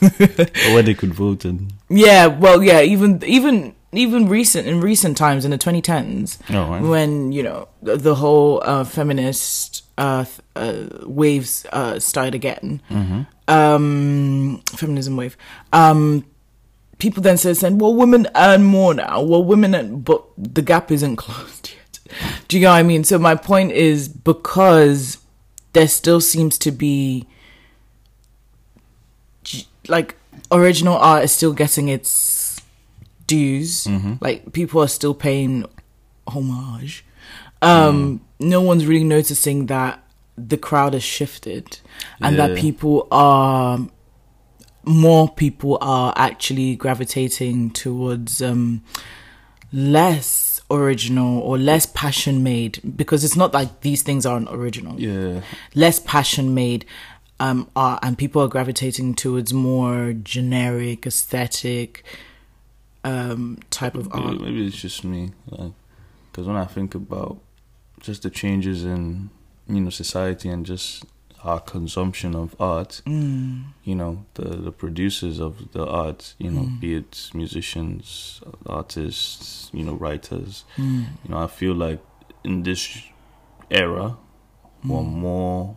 Or 0.00 0.74
where 0.74 0.82
they 0.82 0.94
could 0.94 1.12
vote 1.12 1.44
and 1.44 1.72
Yeah, 1.90 2.26
well, 2.26 2.62
yeah, 2.62 2.80
even 2.82 3.22
even 3.26 3.74
even 3.92 4.28
recent 4.28 4.66
in 4.68 4.80
recent 4.80 5.16
times 5.16 5.44
in 5.44 5.50
the 5.50 5.58
2010s, 5.58 6.38
Oh, 6.50 6.70
right. 6.70 6.82
when 6.82 7.32
you 7.32 7.42
know 7.42 7.68
the, 7.82 7.96
the 7.96 8.14
whole 8.14 8.62
uh, 8.64 8.84
feminist 8.84 9.82
uh, 9.98 10.24
uh, 10.54 10.84
waves 11.02 11.66
uh, 11.72 11.98
started 11.98 12.34
again, 12.34 12.80
Mm-hmm. 12.90 13.22
um, 13.52 14.62
feminism 14.76 15.16
wave. 15.16 15.36
Um, 15.72 16.24
people 16.98 17.22
then 17.22 17.36
say, 17.36 17.54
saying, 17.54 17.78
"Well, 17.78 17.94
women 17.94 18.26
earn 18.34 18.64
more 18.64 18.94
now. 18.94 19.22
Well, 19.22 19.42
women, 19.44 19.74
earn, 19.74 20.00
but 20.00 20.24
the 20.36 20.62
gap 20.62 20.90
isn't 20.90 21.16
closed 21.24 21.70
yet." 21.70 22.00
Do 22.48 22.56
you 22.58 22.64
know 22.64 22.70
what 22.70 22.76
I 22.78 22.82
mean? 22.82 23.04
So 23.04 23.18
my 23.18 23.34
point 23.34 23.72
is 23.72 24.08
because 24.08 25.18
there 25.74 25.88
still 25.88 26.20
seems 26.20 26.56
to 26.58 26.70
be 26.70 27.26
like 29.88 30.16
original 30.50 30.96
art 30.96 31.24
is 31.24 31.32
still 31.32 31.52
getting 31.52 31.88
its 31.88 32.60
dues. 33.26 33.86
Like 34.20 34.52
people 34.52 34.80
are 34.82 34.88
still 34.88 35.14
paying 35.14 35.64
homage. 36.26 37.04
Um, 37.62 38.20
No 38.40 38.60
one's 38.62 38.86
really 38.86 39.04
noticing 39.04 39.66
that 39.66 40.02
the 40.36 40.56
crowd 40.56 40.94
has 40.94 41.02
shifted, 41.02 41.80
and 42.20 42.38
that 42.38 42.56
people 42.56 43.08
are 43.10 43.80
more 44.88 45.28
people 45.28 45.78
are 45.80 46.12
actually 46.16 46.76
gravitating 46.76 47.70
towards 47.70 48.42
um, 48.42 48.82
less 49.72 50.60
original 50.70 51.40
or 51.40 51.56
less 51.56 51.86
passion 51.86 52.42
made 52.42 52.80
because 52.96 53.24
it's 53.24 53.36
not 53.36 53.54
like 53.54 53.80
these 53.80 54.02
things 54.02 54.26
aren't 54.26 54.48
original 54.50 55.00
yeah, 55.00 55.40
less 55.74 55.98
passion 55.98 56.52
made 56.52 56.84
um, 57.40 57.70
art, 57.76 58.00
and 58.02 58.18
people 58.18 58.42
are 58.42 58.48
gravitating 58.48 59.14
towards 59.14 59.54
more 59.54 60.12
generic, 60.12 61.06
aesthetic 61.06 62.02
um, 63.04 63.58
type 63.70 63.94
of 63.94 64.12
maybe, 64.12 64.26
art. 64.26 64.40
maybe 64.40 64.66
it's 64.66 64.76
just 64.76 65.04
me. 65.04 65.30
Because 65.50 66.46
when 66.46 66.56
I 66.56 66.64
think 66.64 66.94
about 66.94 67.38
just 68.00 68.22
the 68.22 68.30
changes 68.30 68.84
in 68.84 69.30
you 69.68 69.80
know 69.80 69.90
society 69.90 70.48
and 70.48 70.64
just 70.64 71.04
our 71.44 71.60
consumption 71.60 72.34
of 72.34 72.54
art, 72.60 73.02
Mm. 73.06 73.64
you 73.84 73.94
know 73.94 74.24
the 74.34 74.48
the 74.56 74.72
producers 74.72 75.38
of 75.40 75.70
the 75.72 75.86
art, 75.86 76.34
you 76.38 76.50
know, 76.50 76.62
Mm. 76.62 76.80
be 76.80 76.94
it 76.94 77.30
musicians, 77.34 78.40
artists, 78.66 79.70
you 79.72 79.84
know, 79.84 79.94
writers. 79.94 80.64
Mm. 80.76 81.04
You 81.24 81.30
know, 81.30 81.38
I 81.44 81.46
feel 81.46 81.74
like 81.74 82.00
in 82.44 82.62
this 82.64 83.02
era, 83.70 84.16
we're 84.84 85.02
Mm. 85.02 85.12
more 85.20 85.76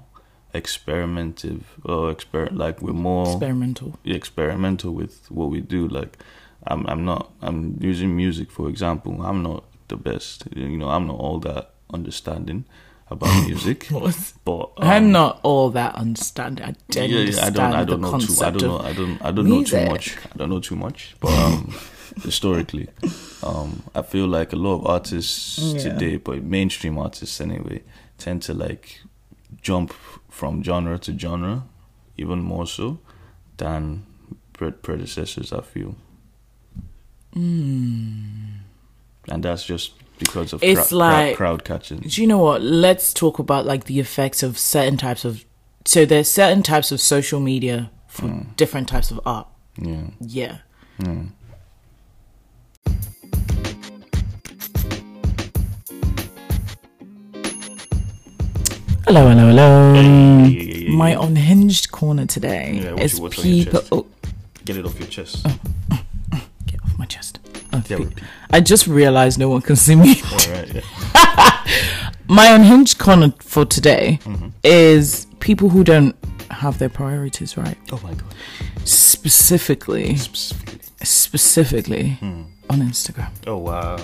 experimentative 0.54 1.64
or 1.84 2.14
exper 2.14 2.50
like 2.52 2.82
we're 2.82 2.94
more 2.94 3.26
Experimental. 3.28 4.00
experimental 4.06 4.92
with 4.94 5.30
what 5.32 5.50
we 5.50 5.62
do. 5.62 5.88
Like, 5.88 6.18
I'm 6.68 6.86
I'm 6.88 7.06
not 7.06 7.32
I'm 7.42 7.78
using 7.82 8.16
music 8.16 8.52
for 8.52 8.70
example. 8.70 9.22
I'm 9.24 9.42
not 9.44 9.64
the 9.88 9.98
best. 9.98 10.44
You 10.56 10.78
know, 10.78 10.90
I'm 10.90 11.08
not 11.08 11.18
all 11.20 11.40
that 11.40 11.74
understanding 11.94 12.66
about 13.12 13.46
music. 13.46 13.88
but 14.46 14.72
um, 14.78 14.88
I'm 14.88 15.12
not 15.12 15.40
all 15.44 15.70
that 15.72 15.96
understanding. 15.96 16.66
I 16.66 16.76
don't 16.90 17.10
yeah, 17.10 17.20
understand 17.20 17.58
I 17.58 17.70
don't 17.70 17.76
I 17.76 17.84
the 17.84 17.92
don't 17.92 18.02
know 18.02 18.20
too 18.20 18.44
I 18.44 18.50
don't 18.52 18.62
know 18.64 18.80
I 18.80 18.94
don't 18.94 19.22
I 19.26 19.32
don't 19.32 19.50
know 19.50 19.64
too 19.64 19.86
much. 19.86 20.18
I 20.34 20.38
don't 20.38 20.50
know 20.50 20.60
too 20.60 20.76
much. 20.76 21.16
But 21.20 21.32
um 21.34 21.74
historically, 22.24 22.88
um 23.44 23.84
I 23.94 24.02
feel 24.02 24.28
like 24.28 24.54
a 24.54 24.56
lot 24.56 24.76
of 24.80 24.86
artists 24.88 25.58
Yeah. 25.60 25.80
today, 25.84 26.18
but 26.18 26.44
mainstream 26.44 26.98
artists 26.98 27.40
anyway, 27.42 27.84
tend 28.18 28.42
to 28.44 28.54
like 28.54 29.02
jump 29.62 29.94
from 30.30 30.64
genre 30.64 30.98
to 31.00 31.18
genre 31.20 31.64
even 32.18 32.40
more 32.42 32.66
so 32.68 33.00
than 33.58 34.06
pre- 34.54 34.72
predecessors, 34.72 35.52
I 35.54 35.62
feel. 35.62 35.96
And 39.28 39.44
that's 39.44 39.64
just 39.66 39.94
because 40.22 40.54
of. 40.54 40.64
It's 40.64 40.92
like- 40.92 41.36
crowd 41.36 41.64
catching. 41.66 42.00
Do 42.00 42.22
you 42.22 42.28
know 42.28 42.38
what? 42.38 42.62
Let's 42.62 43.14
talk 43.14 43.40
about 43.40 43.66
like 43.66 43.86
the 43.86 44.00
effects 44.00 44.44
of 44.44 44.58
certain 44.58 44.98
types 44.98 45.26
of. 45.26 45.44
So 45.86 46.06
there's 46.06 46.30
certain 46.30 46.62
types 46.64 46.92
of 46.92 47.02
social 47.02 47.40
media 47.40 47.92
for 48.08 48.28
Mm. 48.28 48.56
different 48.56 48.88
types 48.88 49.10
of 49.12 49.20
art. 49.26 49.48
Yeah. 49.82 50.08
Yeah. 50.20 50.58
yeah. 51.00 51.24
Hello, 59.06 59.28
hello, 59.28 59.48
hello. 59.48 59.94
yeah, 59.94 60.02
yeah, 60.48 60.62
yeah. 60.88 60.96
My 60.96 61.12
unhinged 61.22 61.92
corner 61.92 62.26
today 62.26 62.78
is 63.00 63.16
you- 63.18 63.22
what's 63.24 63.40
on 63.40 63.46
your 63.46 63.66
people. 63.66 63.82
Oh, 63.92 64.06
Get 64.64 64.78
it 64.78 64.86
off 64.86 64.98
your 65.00 65.08
chest. 65.10 65.46
my 65.90 65.91
Therapy. 67.82 68.24
I 68.52 68.60
just 68.62 68.88
realized 68.88 69.40
no 69.40 69.50
one 69.50 69.62
can 69.62 69.76
see 69.76 69.96
me. 69.96 70.22
All 70.32 70.54
right, 70.54 70.74
yeah. 70.76 72.12
My 72.28 72.48
unhinged 72.56 72.98
corner 72.98 73.34
for 73.40 73.66
today 73.66 74.20
Mm-hmm. 74.24 74.50
is 74.64 75.28
people 75.40 75.70
who 75.70 75.84
don't 75.84 76.16
have 76.50 76.78
their 76.80 76.90
priorities 76.90 77.58
right. 77.58 77.78
Oh 77.92 78.00
my 78.04 78.14
god. 78.14 78.34
Specifically, 78.86 80.16
Specifically. 80.16 80.80
specifically 81.04 82.10
Hmm. 82.20 82.42
on 82.70 82.80
Instagram. 82.82 83.30
Oh 83.48 83.58
wow. 83.58 83.98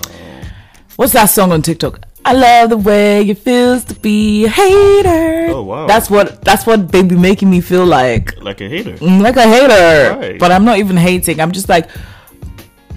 What's 0.98 1.14
that 1.14 1.26
song 1.26 1.52
on 1.52 1.62
TikTok? 1.62 2.02
I 2.26 2.34
love 2.34 2.70
the 2.72 2.78
way 2.78 3.22
it 3.30 3.38
feels 3.38 3.86
to 3.86 3.94
be 3.96 4.46
a 4.46 4.50
hater. 4.50 5.48
Oh, 5.54 5.64
wow. 5.64 5.88
That's 5.88 6.10
what 6.10 6.42
that's 6.44 6.66
what 6.66 6.92
they 6.92 7.02
be 7.04 7.16
making 7.16 7.50
me 7.50 7.62
feel 7.62 7.86
like. 7.86 8.36
Like 8.42 8.60
a 8.62 8.68
hater. 8.68 8.98
Mm, 8.98 9.22
Like 9.22 9.38
a 9.38 9.48
hater. 9.48 10.18
Right. 10.20 10.40
But 10.40 10.52
I'm 10.52 10.66
not 10.66 10.78
even 10.80 10.98
hating. 10.98 11.40
I'm 11.40 11.52
just 11.54 11.70
like 11.70 11.90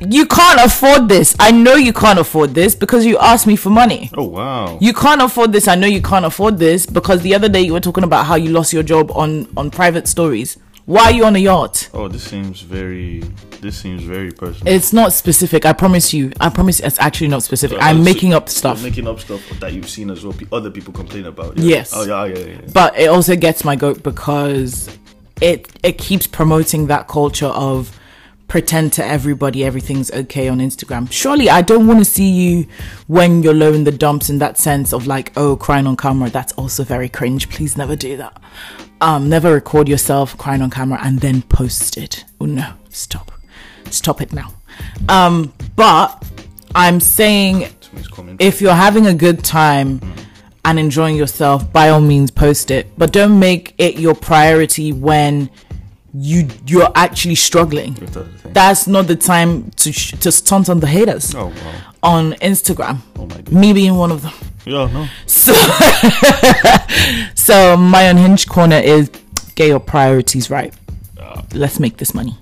you 0.01 0.27
can't 0.27 0.61
afford 0.61 1.09
this. 1.09 1.35
I 1.39 1.51
know 1.51 1.75
you 1.75 1.93
can't 1.93 2.19
afford 2.19 2.55
this 2.55 2.75
because 2.75 3.05
you 3.05 3.19
asked 3.19 3.47
me 3.47 3.57
for 3.57 3.71
money. 3.71 4.11
Oh 4.17 4.25
wow. 4.25 4.79
You 4.81 4.93
can't 4.93 5.21
afford 5.23 5.53
this. 5.53 5.69
I 5.69 5.75
know 5.75 5.87
you 5.87 6.03
can't 6.03 6.25
afford 6.25 6.59
this 6.59 6.87
because 6.87 7.23
the 7.23 7.35
other 7.35 7.49
day 7.49 7.61
you 7.61 7.73
were 7.73 7.81
talking 7.81 8.05
about 8.05 8.27
how 8.27 8.35
you 8.37 8.51
lost 8.51 8.73
your 8.73 8.83
job 8.83 9.11
on 9.13 9.47
on 9.57 9.71
private 9.71 10.09
stories. 10.09 10.59
Why 10.87 11.05
are 11.05 11.13
you 11.13 11.25
on 11.25 11.37
a 11.37 11.39
yacht? 11.39 11.89
Oh, 11.95 12.09
this 12.09 12.25
seems 12.25 12.63
very. 12.63 13.21
This 13.61 13.77
seems 13.79 14.03
very 14.03 14.33
personal. 14.33 14.73
It's 14.73 14.93
not 14.93 15.13
specific. 15.13 15.67
I 15.67 15.73
promise 15.75 16.15
you. 16.15 16.33
I 16.41 16.49
promise 16.49 16.81
it's 16.81 16.99
actually 16.99 17.29
not 17.29 17.43
specific. 17.43 17.79
So- 17.79 17.85
I'm 17.85 18.03
making 18.03 18.33
up 18.33 18.49
stuff. 18.49 18.83
making 18.83 19.07
up 19.07 19.21
stuff 19.21 19.41
that 19.61 19.73
you've 19.75 19.89
seen 19.89 20.11
as 20.11 20.25
well. 20.25 20.35
Other 20.51 20.71
people 20.71 20.93
complain 20.93 21.27
about. 21.27 21.59
Yeah. 21.59 21.77
Yes. 21.77 21.93
Oh 21.95 22.05
yeah, 22.05 22.25
yeah, 22.25 22.39
yeah. 22.39 22.47
yeah. 22.47 22.61
but 22.73 22.99
it 22.99 23.07
also 23.07 23.37
gets 23.37 23.65
my 23.65 23.77
goat 23.77 24.03
because 24.03 24.89
it 25.41 25.69
it 25.83 25.99
keeps 25.99 26.27
promoting 26.27 26.87
that 26.89 27.07
culture 27.07 27.47
of 27.47 27.97
pretend 28.51 28.93
to 28.93 29.07
everybody 29.07 29.65
everything's 29.65 30.11
okay 30.11 30.49
on 30.49 30.59
Instagram. 30.59 31.11
Surely 31.11 31.49
I 31.49 31.63
don't 31.63 31.87
want 31.87 32.01
to 32.01 32.05
see 32.05 32.29
you 32.29 32.67
when 33.07 33.45
you're 33.45 33.55
low 33.55 33.73
in 33.73 33.85
the 33.85 33.93
dumps 33.93 34.29
in 34.29 34.39
that 34.39 34.59
sense 34.59 34.93
of 34.93 35.07
like 35.07 35.33
oh 35.37 35.57
crying 35.57 35.87
on 35.87 35.97
camera. 35.97 36.29
That's 36.29 36.53
also 36.55 36.83
very 36.83 37.09
cringe. 37.09 37.49
Please 37.49 37.77
never 37.77 37.95
do 37.95 38.17
that. 38.17 38.43
Um, 39.01 39.29
never 39.29 39.55
record 39.55 39.89
yourself 39.89 40.37
crying 40.37 40.63
on 40.63 40.71
camera 40.71 40.99
and 41.01 41.21
then 41.21 41.43
post 41.43 41.97
it. 41.97 42.25
Oh 42.41 42.45
no, 42.45 42.75
stop, 42.91 43.31
stop 43.89 44.21
it 44.21 44.33
now. 44.33 44.53
Um, 45.09 45.55
but 45.77 46.23
I'm 46.75 46.99
saying 46.99 47.69
if 48.41 48.61
you're 48.61 48.75
having 48.75 49.07
a 49.07 49.15
good 49.15 49.45
time 49.45 50.01
and 50.65 50.77
enjoying 50.77 51.15
yourself, 51.15 51.73
by 51.73 51.91
all 51.91 52.01
means 52.01 52.33
post 52.33 52.73
it. 52.73 52.89
But 52.99 53.13
don't 53.13 53.39
make 53.39 53.75
it 53.79 53.99
your 54.01 54.17
priority 54.17 54.93
when 54.93 55.51
you 56.13 56.49
you're 56.67 56.91
actually 56.95 57.35
struggling. 57.37 57.95
With 57.95 58.17
other 58.17 58.27
things. 58.29 58.55
That's 58.55 58.87
not 58.87 59.07
the 59.07 59.17
time 59.17 59.71
to 59.77 59.93
sh- 59.93 60.13
to 60.21 60.33
stunt 60.33 60.69
on 60.69 60.81
the 60.81 60.87
haters 60.87 61.35
Oh 61.35 61.47
wow. 61.47 61.83
on 62.03 62.33
Instagram. 62.35 62.99
Oh 63.17 63.27
my 63.27 63.37
god. 63.43 63.53
Me 63.53 63.73
being 63.73 63.97
one 63.97 64.11
of 64.13 64.23
them. 64.23 64.33
Yeah. 64.67 64.89
No. 64.93 65.07
So, 65.27 65.53
so 67.35 67.77
my 67.77 68.03
unhinged 68.03 68.49
corner 68.49 68.77
is 68.77 69.11
get 69.55 69.69
your 69.69 69.81
priorities 69.81 70.51
right. 70.51 70.75
Let's 71.55 71.81
make 71.81 71.97
this 71.97 72.15
money. 72.15 72.37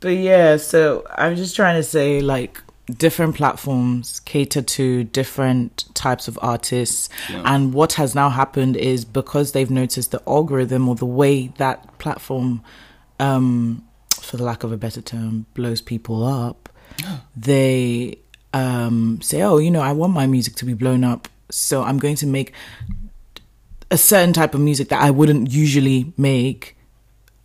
But 0.00 0.08
yeah, 0.10 0.56
so 0.56 1.04
I'm 1.16 1.36
just 1.36 1.54
trying 1.56 1.76
to 1.76 1.82
say 1.82 2.20
like 2.20 2.60
different 2.98 3.34
platforms 3.36 4.20
cater 4.20 4.62
to 4.62 5.04
different 5.04 5.84
types 5.94 6.28
of 6.28 6.38
artists 6.42 7.08
Yeah. 7.28 7.42
and 7.44 7.72
what 7.74 7.94
has 7.94 8.14
now 8.14 8.28
happened 8.30 8.76
is 8.76 9.04
because 9.04 9.52
they've 9.52 9.70
noticed 9.70 10.10
the 10.10 10.22
algorithm 10.26 10.88
or 10.88 10.94
the 10.94 11.06
way 11.06 11.48
that 11.58 11.98
platform 11.98 12.62
um 13.18 13.82
for 14.20 14.36
the 14.36 14.44
lack 14.44 14.62
of 14.64 14.72
a 14.72 14.76
better 14.76 15.00
term 15.00 15.46
blows 15.54 15.80
people 15.80 16.24
up 16.24 16.68
they 17.36 18.18
um 18.52 19.20
say 19.22 19.42
oh 19.42 19.58
you 19.58 19.70
know 19.70 19.80
I 19.80 19.92
want 19.92 20.12
my 20.12 20.26
music 20.26 20.54
to 20.56 20.64
be 20.64 20.74
blown 20.74 21.04
up 21.04 21.28
so 21.50 21.82
I'm 21.82 21.98
going 21.98 22.16
to 22.16 22.26
make 22.26 22.52
a 23.90 23.98
certain 23.98 24.32
type 24.32 24.54
of 24.54 24.60
music 24.60 24.88
that 24.88 25.02
I 25.02 25.10
wouldn't 25.10 25.50
usually 25.50 26.12
make 26.16 26.76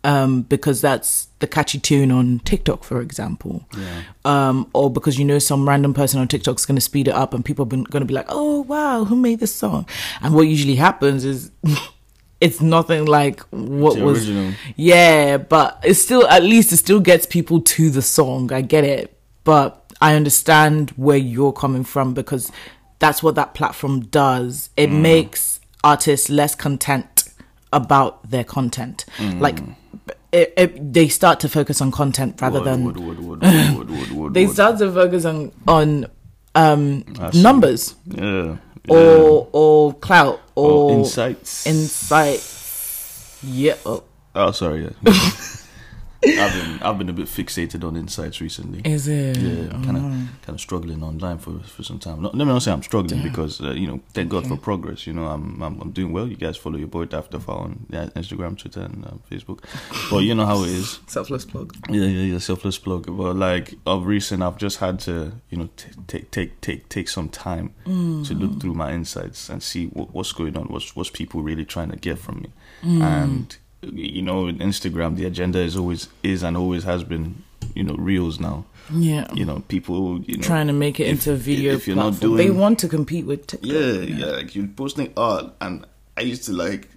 um, 0.06 0.42
because 0.42 0.80
that's 0.80 1.28
the 1.40 1.46
catchy 1.46 1.78
tune 1.78 2.10
on 2.10 2.38
TikTok, 2.44 2.84
for 2.84 3.00
example. 3.00 3.64
Yeah. 3.76 4.02
Um, 4.24 4.70
or 4.72 4.90
because 4.90 5.18
you 5.18 5.24
know 5.24 5.38
some 5.38 5.68
random 5.68 5.92
person 5.94 6.20
on 6.20 6.28
TikTok 6.28 6.56
is 6.58 6.64
going 6.66 6.76
to 6.76 6.80
speed 6.80 7.08
it 7.08 7.14
up 7.14 7.34
and 7.34 7.44
people 7.44 7.64
are 7.64 7.68
going 7.68 7.84
to 8.00 8.04
be 8.06 8.14
like, 8.14 8.26
oh, 8.28 8.60
wow, 8.62 9.04
who 9.04 9.16
made 9.16 9.40
this 9.40 9.54
song? 9.54 9.86
And 10.22 10.32
what 10.34 10.42
usually 10.42 10.76
happens 10.76 11.24
is 11.24 11.50
it's 12.40 12.60
nothing 12.60 13.04
like 13.06 13.40
what 13.50 13.96
The 13.96 14.04
was. 14.04 14.18
original. 14.28 14.52
Yeah, 14.76 15.38
but 15.38 15.80
it's 15.82 16.00
still, 16.00 16.26
at 16.28 16.42
least 16.42 16.72
it 16.72 16.76
still 16.78 17.00
gets 17.00 17.26
people 17.26 17.60
to 17.62 17.90
the 17.90 18.02
song. 18.02 18.52
I 18.52 18.60
get 18.62 18.84
it. 18.84 19.18
But 19.44 19.82
I 20.00 20.14
understand 20.14 20.90
where 20.90 21.16
you're 21.18 21.52
coming 21.52 21.84
from 21.84 22.14
because 22.14 22.52
that's 22.98 23.22
what 23.22 23.34
that 23.34 23.54
platform 23.54 24.00
does. 24.06 24.70
It 24.76 24.90
Mm. 24.90 25.00
makes 25.00 25.60
artists 25.82 26.28
less 26.30 26.54
content 26.54 27.24
about 27.72 28.30
their 28.30 28.44
content. 28.44 29.04
Mm. 29.18 29.40
Like, 29.40 29.58
it, 30.32 30.52
it, 30.56 30.92
they 30.92 31.08
start 31.08 31.40
to 31.40 31.48
focus 31.48 31.80
on 31.80 31.90
content 31.90 32.40
rather 32.40 32.60
Wood, 32.60 32.94
than 32.94 34.16
wood, 34.16 34.34
they 34.34 34.46
start 34.46 34.78
to 34.78 34.92
focus 34.92 35.24
on 35.24 35.52
on 35.66 36.06
um 36.54 37.04
numbers 37.34 37.94
Yeah. 38.06 38.56
or 38.88 39.48
or 39.52 39.94
clout 39.94 40.40
or, 40.54 40.70
or 40.70 40.92
insights. 40.92 41.66
insight. 41.66 42.42
Yeah. 43.42 43.76
Oh, 43.86 44.02
oh, 44.34 44.50
sorry. 44.52 44.94
Yeah. 45.02 45.12
I've 46.24 46.52
been 46.52 46.82
I've 46.82 46.98
been 46.98 47.08
a 47.08 47.12
bit 47.12 47.26
fixated 47.26 47.84
on 47.84 47.96
insights 47.96 48.40
recently. 48.40 48.80
is 48.90 49.06
it? 49.08 49.36
Yeah, 49.36 49.66
Oh, 49.72 49.84
kind 49.84 49.96
of 49.96 50.02
kind 50.42 50.48
of 50.50 50.60
struggling 50.60 51.02
online 51.02 51.38
for 51.38 51.60
for 51.60 51.82
some 51.82 51.98
time. 51.98 52.22
Not, 52.22 52.34
let 52.34 52.46
me 52.46 52.52
not 52.52 52.62
say 52.62 52.72
I'm 52.72 52.82
struggling 52.82 53.22
because 53.22 53.60
uh, 53.60 53.72
you 53.72 53.86
know, 53.86 54.00
thank 54.14 54.30
God 54.30 54.46
for 54.46 54.56
progress. 54.56 55.06
You 55.06 55.12
know, 55.12 55.26
I'm, 55.26 55.62
I'm 55.62 55.80
I'm 55.80 55.90
doing 55.90 56.12
well. 56.12 56.26
You 56.26 56.36
guys 56.36 56.56
follow 56.56 56.78
your 56.78 56.88
boy 56.88 57.06
Daftafa 57.06 57.48
on 57.48 57.86
yeah, 57.90 58.06
Instagram, 58.16 58.58
Twitter, 58.58 58.80
and 58.80 59.04
uh, 59.04 59.10
Facebook. 59.30 59.60
But 60.10 60.18
you 60.20 60.34
know 60.34 60.46
how 60.46 60.62
it 60.62 60.70
is. 60.70 61.00
Selfless 61.06 61.44
plug. 61.44 61.74
Yeah, 61.90 62.02
yeah, 62.06 62.32
yeah, 62.32 62.38
selfless 62.38 62.78
plug. 62.78 63.06
But 63.06 63.36
like 63.36 63.74
of 63.86 64.06
recent, 64.06 64.42
I've 64.42 64.56
just 64.58 64.78
had 64.78 64.98
to, 65.00 65.32
you 65.50 65.58
know, 65.58 65.68
t- 65.76 65.90
take 66.06 66.30
take 66.30 66.60
take 66.60 66.88
take 66.88 67.08
some 67.08 67.28
time 67.28 67.74
to 67.86 68.34
look 68.34 68.60
through 68.60 68.74
my 68.74 68.92
insights 68.92 69.48
and 69.48 69.62
see 69.62 69.86
what, 69.88 70.12
what's 70.14 70.32
going 70.32 70.56
on, 70.56 70.64
what's 70.66 70.96
what's 70.96 71.10
people 71.10 71.42
really 71.42 71.64
trying 71.64 71.90
to 71.90 71.96
get 71.96 72.18
from 72.18 72.42
me, 72.42 72.50
and 73.02 73.56
you 73.92 74.22
know, 74.22 74.46
in 74.46 74.58
Instagram, 74.58 75.16
the 75.16 75.24
agenda 75.26 75.58
is 75.60 75.76
always 75.76 76.08
is 76.22 76.42
and 76.42 76.56
always 76.56 76.84
has 76.84 77.04
been, 77.04 77.42
you 77.74 77.82
know, 77.84 77.94
reels 77.94 78.38
now. 78.40 78.64
Yeah. 78.92 79.26
You 79.34 79.44
know, 79.44 79.62
people, 79.68 80.20
you 80.22 80.36
know, 80.36 80.42
Trying 80.42 80.68
to 80.68 80.72
make 80.72 81.00
it 81.00 81.04
if- 81.04 81.10
into 81.26 81.32
a 81.32 81.36
video 81.36 81.74
if 81.74 81.86
you're 81.86 81.96
not 81.96 82.12
platform. 82.14 82.36
they 82.36 82.50
want 82.50 82.78
to 82.80 82.88
compete 82.88 83.26
with 83.26 83.46
TikTok. 83.46 83.70
yeah, 83.70 83.92
yeah, 84.00 84.26
like 84.26 84.54
you're 84.54 84.68
posting 84.68 85.12
art, 85.16 85.52
and 85.60 85.84
I 86.16 86.20
used 86.22 86.44
to 86.44 86.52
like 86.52 86.88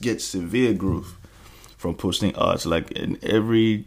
get 0.00 0.20
severe 0.20 0.74
growth 0.74 1.14
from 1.76 1.94
posting 1.94 2.34
art. 2.36 2.66
Like 2.66 2.90
in 2.92 3.18
every 3.22 3.86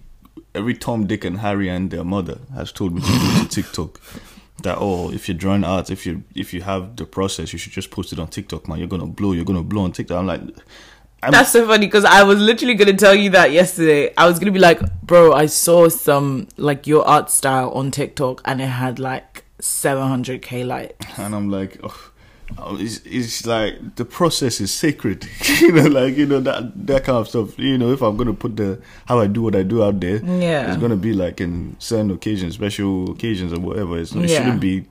every 0.56 0.74
Tom, 0.74 1.06
Dick, 1.08 1.24
and 1.25 1.38
Harry 1.39 1.70
and 1.70 1.91
their 1.91 2.03
mother 2.03 2.39
has 2.53 2.72
told 2.72 2.94
me 2.96 3.01
to 3.01 3.08
go 3.08 3.44
to 3.44 3.48
TikTok. 3.50 4.00
That 4.63 4.77
oh, 4.80 5.12
if 5.12 5.27
you're 5.27 5.36
drawing 5.38 5.64
art, 5.64 5.90
if 5.90 6.05
you 6.05 6.24
if 6.35 6.53
you 6.53 6.62
have 6.62 6.96
the 6.96 7.05
process, 7.05 7.51
you 7.51 7.57
should 7.57 7.72
just 7.74 7.90
post 7.90 8.14
it 8.14 8.20
on 8.20 8.27
TikTok, 8.27 8.68
man. 8.68 8.77
You're 8.77 8.88
gonna 8.88 9.07
blow. 9.07 9.31
You're 9.31 9.44
gonna 9.46 9.64
blow 9.64 9.85
on 9.85 9.92
TikTok. 9.92 10.20
I'm 10.20 10.27
like, 10.27 10.42
I'm, 11.24 11.31
That's 11.31 11.51
so 11.51 11.68
funny 11.68 11.86
because 11.86 12.03
I 12.05 12.24
was 12.24 12.40
literally 12.40 12.74
going 12.74 12.88
to 12.88 12.98
tell 12.98 13.14
you 13.14 13.29
that 13.31 13.51
yesterday. 13.51 14.12
I 14.18 14.25
was 14.27 14.40
going 14.40 14.48
to 14.48 14.51
be 14.51 14.60
like, 14.60 14.79
bro, 15.03 15.34
I 15.34 15.46
saw 15.46 15.88
some 15.90 16.48
like 16.57 16.88
your 16.88 17.07
art 17.07 17.29
style 17.29 17.70
on 17.72 17.92
TikTok 17.92 18.42
and 18.44 18.60
it 18.60 18.66
had 18.66 18.98
like 18.98 19.44
700k 19.60 20.66
likes. 20.66 21.20
and 21.20 21.36
I'm 21.36 21.50
like, 21.51 21.77
oh, 21.84 22.12
oh, 22.57 22.75
it's, 22.79 23.01
it's 23.05 23.46
like 23.46 23.96
the 23.98 24.05
process 24.05 24.60
is 24.62 24.74
sacred, 24.74 25.27
you 25.60 25.72
know, 25.72 25.84
like 25.88 26.18
you 26.18 26.25
know 26.25 26.40
that 26.40 26.88
that 26.88 27.03
kind 27.03 27.18
of 27.20 27.27
stuff. 27.27 27.57
You 27.60 27.77
know, 27.77 27.92
if 27.92 28.01
I'm 28.01 28.18
gonna 28.18 28.34
put 28.34 28.55
the 28.57 28.81
how 29.05 29.20
I 29.20 29.27
do 29.27 29.44
what 29.44 29.55
I 29.55 29.62
do 29.62 29.84
out 29.84 30.00
there, 30.00 30.18
Yeah. 30.25 30.72
it's 30.72 30.81
gonna 30.81 30.96
be 30.96 31.14
like 31.14 31.40
in 31.40 31.75
certain 31.77 32.10
occasions, 32.10 32.55
special 32.55 33.12
occasions 33.12 33.53
or 33.53 33.60
whatever. 33.60 34.00
It's, 34.00 34.12
it 34.14 34.27
Yeah. 34.27 34.38
shouldn't 34.40 34.60
be 34.62 34.86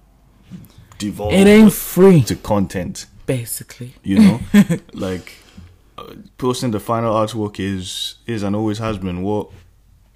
devolved 0.98 1.34
It 1.34 1.46
ain't 1.48 1.72
free, 1.72 2.22
to 2.22 2.36
content. 2.36 3.06
basically. 3.26 3.94
You 4.04 4.18
know, 4.20 4.40
like 4.92 5.32
posting 6.38 6.70
the 6.70 6.80
final 6.80 7.14
artwork 7.14 7.58
is 7.60 8.16
is 8.26 8.42
and 8.42 8.54
always 8.56 8.78
has 8.78 8.98
been 8.98 9.22
what 9.22 9.50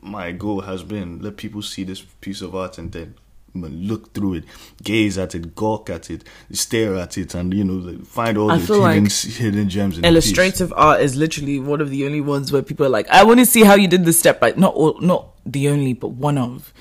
my 0.01 0.33
goal 0.33 0.63
has 0.63 0.83
been. 0.83 1.21
Let 1.21 1.37
people 1.37 1.63
see 1.63 1.85
this 1.85 2.03
piece 2.21 2.43
of 2.43 2.55
art 2.55 2.79
and 2.79 2.93
then 2.93 3.15
look 3.55 4.13
through 4.13 4.35
it, 4.35 4.45
gaze 4.83 5.17
at 5.17 5.35
it, 5.35 5.55
gawk 5.55 5.89
at 5.89 6.11
it, 6.11 6.25
stare 6.53 6.97
at 6.97 7.17
it, 7.17 7.35
and 7.35 7.55
you 7.55 7.65
know 7.65 8.05
find 8.05 8.37
all 8.37 8.51
I 8.51 8.59
the 8.59 8.67
hidden, 8.67 8.81
like 8.81 9.13
hidden 9.13 9.69
gems 9.69 9.97
in 9.97 10.03
the 10.03 10.09
piece. 10.09 10.11
illustrative 10.11 10.73
art 10.77 11.01
is 11.01 11.17
literally 11.17 11.61
one 11.61 11.81
of 11.81 11.91
the 11.91 12.05
only 12.05 12.21
ones 12.21 12.53
where 12.53 12.63
people 12.63 12.85
are 12.87 12.91
like, 12.91 13.09
I 13.09 13.25
want 13.25 13.41
to 13.41 13.47
see 13.47 13.63
how 13.63 13.75
you 13.75 13.89
did 13.89 14.05
the 14.05 14.13
step 14.13 14.41
by 14.41 14.55
not 14.57 14.75
all, 14.75 14.99
not 15.01 15.29
the 15.47 15.69
only, 15.69 15.93
but 15.93 16.09
one 16.09 16.39
of. 16.39 16.73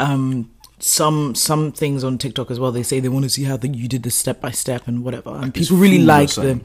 Um, 0.00 0.50
some 0.80 1.34
some 1.34 1.72
things 1.72 2.04
on 2.04 2.18
TikTok 2.18 2.50
as 2.50 2.60
well. 2.60 2.72
They 2.72 2.82
say 2.82 3.00
they 3.00 3.08
want 3.08 3.24
to 3.24 3.28
see 3.30 3.44
how 3.44 3.56
the, 3.56 3.68
you 3.68 3.88
did 3.88 4.02
the 4.02 4.10
step 4.10 4.40
by 4.40 4.50
step 4.50 4.86
and 4.86 5.04
whatever. 5.04 5.30
And 5.30 5.56
it's 5.56 5.68
people 5.68 5.78
really 5.78 5.98
like 5.98 6.30
the. 6.30 6.60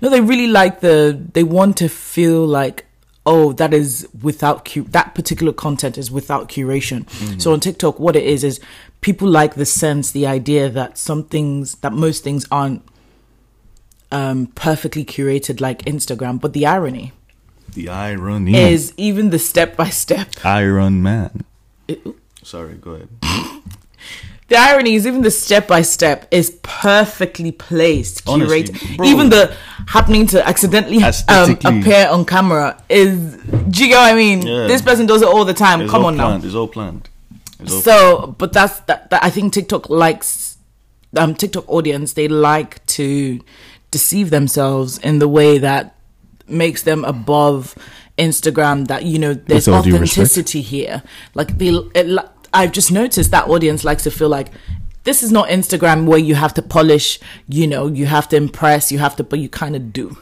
No, 0.00 0.08
they 0.08 0.20
really 0.20 0.46
like 0.46 0.80
the. 0.80 1.20
They 1.32 1.42
want 1.44 1.76
to 1.78 1.88
feel 1.88 2.46
like, 2.46 2.86
oh, 3.24 3.52
that 3.54 3.74
is 3.74 4.08
without 4.22 4.64
cu- 4.64 4.84
that 4.84 5.14
particular 5.14 5.52
content 5.52 5.98
is 5.98 6.10
without 6.10 6.48
curation. 6.48 7.08
So 7.40 7.52
on 7.52 7.60
TikTok, 7.60 7.98
what 7.98 8.16
it 8.16 8.24
is 8.24 8.44
is 8.44 8.60
people 9.00 9.28
like 9.28 9.54
the 9.54 9.66
sense, 9.66 10.10
the 10.12 10.26
idea 10.26 10.68
that 10.68 10.98
some 10.98 11.24
things, 11.24 11.74
that 11.76 11.92
most 11.92 12.22
things 12.24 12.46
aren't 12.50 12.82
um, 14.12 14.46
perfectly 14.54 15.04
curated 15.04 15.60
like 15.60 15.84
Instagram. 15.84 16.40
But 16.40 16.52
the 16.52 16.66
irony 16.66 17.12
The 17.74 17.88
irony 17.88 18.56
is 18.56 18.94
even 18.96 19.30
the 19.30 19.38
step 19.38 19.76
by 19.76 19.90
step. 19.90 20.28
Iron 20.44 21.02
Man. 21.02 21.44
Sorry, 22.42 22.74
go 22.74 22.92
ahead. 22.92 23.08
The 24.48 24.56
irony 24.56 24.94
is 24.94 25.08
even 25.08 25.22
the 25.22 25.30
step 25.32 25.66
by 25.66 25.82
step 25.82 26.28
is 26.30 26.50
perfectly 26.62 27.50
placed, 27.50 28.22
Honestly, 28.28 28.62
curated. 28.62 28.96
bro. 28.96 29.06
even 29.06 29.28
the 29.28 29.52
happening 29.88 30.24
to 30.28 30.46
accidentally 30.46 31.02
um, 31.02 31.58
appear 31.64 32.06
on 32.08 32.24
camera 32.24 32.80
is. 32.88 33.16
Do 33.42 33.82
you 33.84 33.88
get 33.88 33.96
what 33.98 34.12
I 34.12 34.14
mean? 34.14 34.46
Yeah. 34.46 34.68
This 34.68 34.82
person 34.82 35.06
does 35.06 35.22
it 35.22 35.26
all 35.28 35.44
the 35.44 35.52
time. 35.54 35.80
It's 35.80 35.90
Come 35.90 36.02
all 36.02 36.08
on 36.08 36.16
now. 36.16 36.36
It's 36.36 36.54
all 36.54 36.68
planned. 36.68 37.08
It's 37.58 37.72
all 37.72 37.80
So, 37.80 38.36
but 38.38 38.52
that's 38.52 38.78
that, 38.80 39.10
that. 39.10 39.24
I 39.24 39.30
think 39.30 39.52
TikTok 39.52 39.90
likes 39.90 40.58
um 41.16 41.34
TikTok 41.34 41.68
audience. 41.68 42.12
They 42.12 42.28
like 42.28 42.86
to 42.86 43.40
deceive 43.90 44.30
themselves 44.30 44.98
in 44.98 45.18
the 45.18 45.26
way 45.28 45.58
that 45.58 45.96
makes 46.46 46.82
them 46.82 47.04
above 47.04 47.74
Instagram. 48.16 48.86
That 48.86 49.04
you 49.04 49.18
know, 49.18 49.34
there's 49.34 49.66
With 49.66 49.74
all 49.74 49.82
due 49.82 49.98
respect. 49.98 50.12
authenticity 50.12 50.60
here. 50.62 51.02
Like 51.34 51.58
the, 51.58 51.90
it, 51.96 52.06
li- 52.06 52.22
I've 52.56 52.72
just 52.72 52.90
noticed 52.90 53.30
that 53.30 53.48
audience 53.48 53.84
likes 53.84 54.02
to 54.04 54.10
feel 54.10 54.28
like. 54.28 54.48
This 55.04 55.22
is 55.22 55.30
not 55.30 55.48
Instagram 55.50 56.06
where 56.06 56.18
you 56.18 56.34
have 56.34 56.52
to 56.54 56.62
polish, 56.62 57.20
you 57.48 57.68
know, 57.68 57.86
you 57.86 58.06
have 58.06 58.28
to 58.30 58.36
impress, 58.36 58.90
you 58.90 58.98
have 58.98 59.14
to, 59.16 59.22
but 59.22 59.38
you 59.38 59.48
kind 59.48 59.76
of 59.76 59.92
do. 59.92 60.18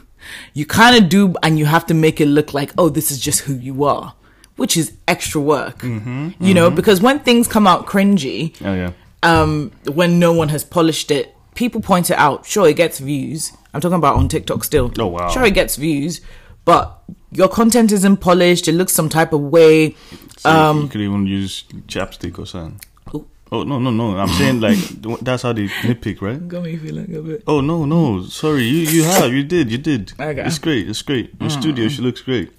You 0.53 0.67
kind 0.67 0.95
of 1.01 1.09
do, 1.09 1.33
and 1.41 1.57
you 1.57 1.65
have 1.65 1.87
to 1.87 1.95
make 1.95 2.21
it 2.21 2.27
look 2.27 2.53
like, 2.53 2.71
oh, 2.77 2.89
this 2.89 3.09
is 3.09 3.19
just 3.19 3.39
who 3.41 3.55
you 3.55 3.83
are, 3.83 4.13
which 4.57 4.77
is 4.77 4.93
extra 5.07 5.41
work. 5.41 5.79
Mm-hmm, 5.79 6.29
you 6.39 6.53
know, 6.53 6.69
because 6.69 7.01
when 7.01 7.17
things 7.19 7.47
come 7.47 7.65
out 7.65 7.87
cringy, 7.87 8.53
Oh 8.63 8.75
yeah. 8.75 8.91
um, 9.23 9.71
when 9.91 10.19
no 10.19 10.33
one 10.33 10.49
has 10.49 10.63
polished 10.63 11.09
it, 11.09 11.35
people 11.55 11.81
point 11.81 12.11
it 12.11 12.17
out. 12.19 12.45
Sure, 12.45 12.67
it 12.67 12.75
gets 12.75 12.99
views. 12.99 13.53
I'm 13.73 13.81
talking 13.81 13.97
about 13.97 14.17
on 14.17 14.27
TikTok 14.27 14.63
still. 14.63 14.91
Oh, 14.99 15.07
wow. 15.07 15.29
Sure, 15.29 15.45
it 15.45 15.55
gets 15.55 15.77
views, 15.77 16.21
but 16.63 17.01
your 17.35 17.47
content 17.49 17.91
isn't 17.91 18.17
polished. 18.17 18.67
It 18.67 18.73
looks 18.73 18.93
some 18.93 19.09
type 19.09 19.33
of 19.33 19.41
way. 19.41 19.95
So 20.37 20.49
Um, 20.49 20.81
you 20.83 20.87
could 20.87 21.01
even 21.01 21.27
use 21.27 21.63
chapstick 21.87 22.37
or 22.39 22.45
something. 22.45 22.79
Ooh. 23.13 23.27
Oh 23.51 23.63
no 23.63 23.79
no 23.79 23.91
no! 23.91 24.17
I'm 24.17 24.27
saying 24.29 24.59
like 24.59 24.77
that's 25.21 25.43
how 25.43 25.53
they 25.53 25.67
nitpick, 25.67 26.21
right? 26.21 26.45
Got 26.47 26.63
me 26.63 26.77
feeling 26.77 27.15
a 27.15 27.21
bit. 27.21 27.43
Oh 27.47 27.61
no 27.61 27.85
no! 27.85 28.23
Sorry, 28.23 28.63
you 28.63 28.79
you 28.89 29.03
have 29.03 29.31
you 29.31 29.43
did 29.43 29.71
you 29.71 29.77
did. 29.77 30.13
Okay. 30.19 30.43
It's 30.45 30.59
great. 30.59 30.89
It's 30.89 31.01
great. 31.01 31.33
In 31.39 31.49
studio, 31.49 31.87
she 31.89 32.01
looks 32.01 32.21
great. 32.21 32.51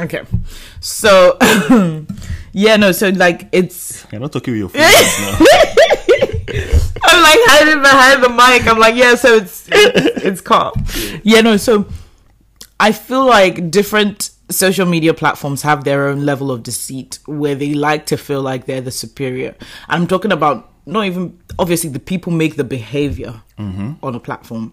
Okay, 0.00 0.22
so 0.80 1.36
yeah, 2.52 2.76
no, 2.76 2.92
so 2.92 3.08
like 3.08 3.48
it's. 3.50 4.06
You're 4.12 4.20
not 4.20 4.30
talking 4.32 4.52
with 4.54 4.60
your 4.60 4.68
face 4.68 5.20
now. 5.20 5.38
I'm 7.04 7.22
like 7.22 7.40
hiding 7.50 7.82
behind 7.82 8.22
the 8.22 8.28
mic. 8.28 8.66
I'm 8.70 8.78
like, 8.78 8.94
yeah, 8.94 9.14
so 9.16 9.34
it's 9.36 9.68
it's, 9.72 10.24
it's 10.24 10.40
calm. 10.40 10.72
Yeah, 11.24 11.40
no, 11.40 11.56
so 11.56 11.86
I 12.80 12.92
feel 12.92 13.26
like 13.26 13.70
different 13.70 14.30
social 14.50 14.86
media 14.86 15.12
platforms 15.12 15.62
have 15.62 15.84
their 15.84 16.08
own 16.08 16.24
level 16.24 16.50
of 16.50 16.62
deceit 16.62 17.18
where 17.26 17.54
they 17.54 17.74
like 17.74 18.06
to 18.06 18.16
feel 18.16 18.40
like 18.40 18.66
they're 18.66 18.80
the 18.80 18.90
superior. 18.90 19.54
I'm 19.88 20.06
talking 20.06 20.32
about 20.32 20.70
not 20.86 21.04
even 21.04 21.38
obviously 21.58 21.90
the 21.90 21.98
people 21.98 22.32
make 22.32 22.56
the 22.56 22.64
behavior 22.64 23.42
on 24.02 24.14
a 24.14 24.20
platform. 24.20 24.72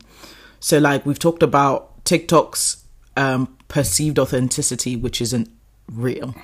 So 0.60 0.78
like 0.80 1.06
we've 1.06 1.20
talked 1.20 1.44
about 1.44 2.06
TikTok's 2.06 2.84
um, 3.18 3.56
perceived 3.68 4.18
authenticity, 4.20 4.96
which 4.96 5.22
isn't 5.22 5.50
real. 5.92 6.36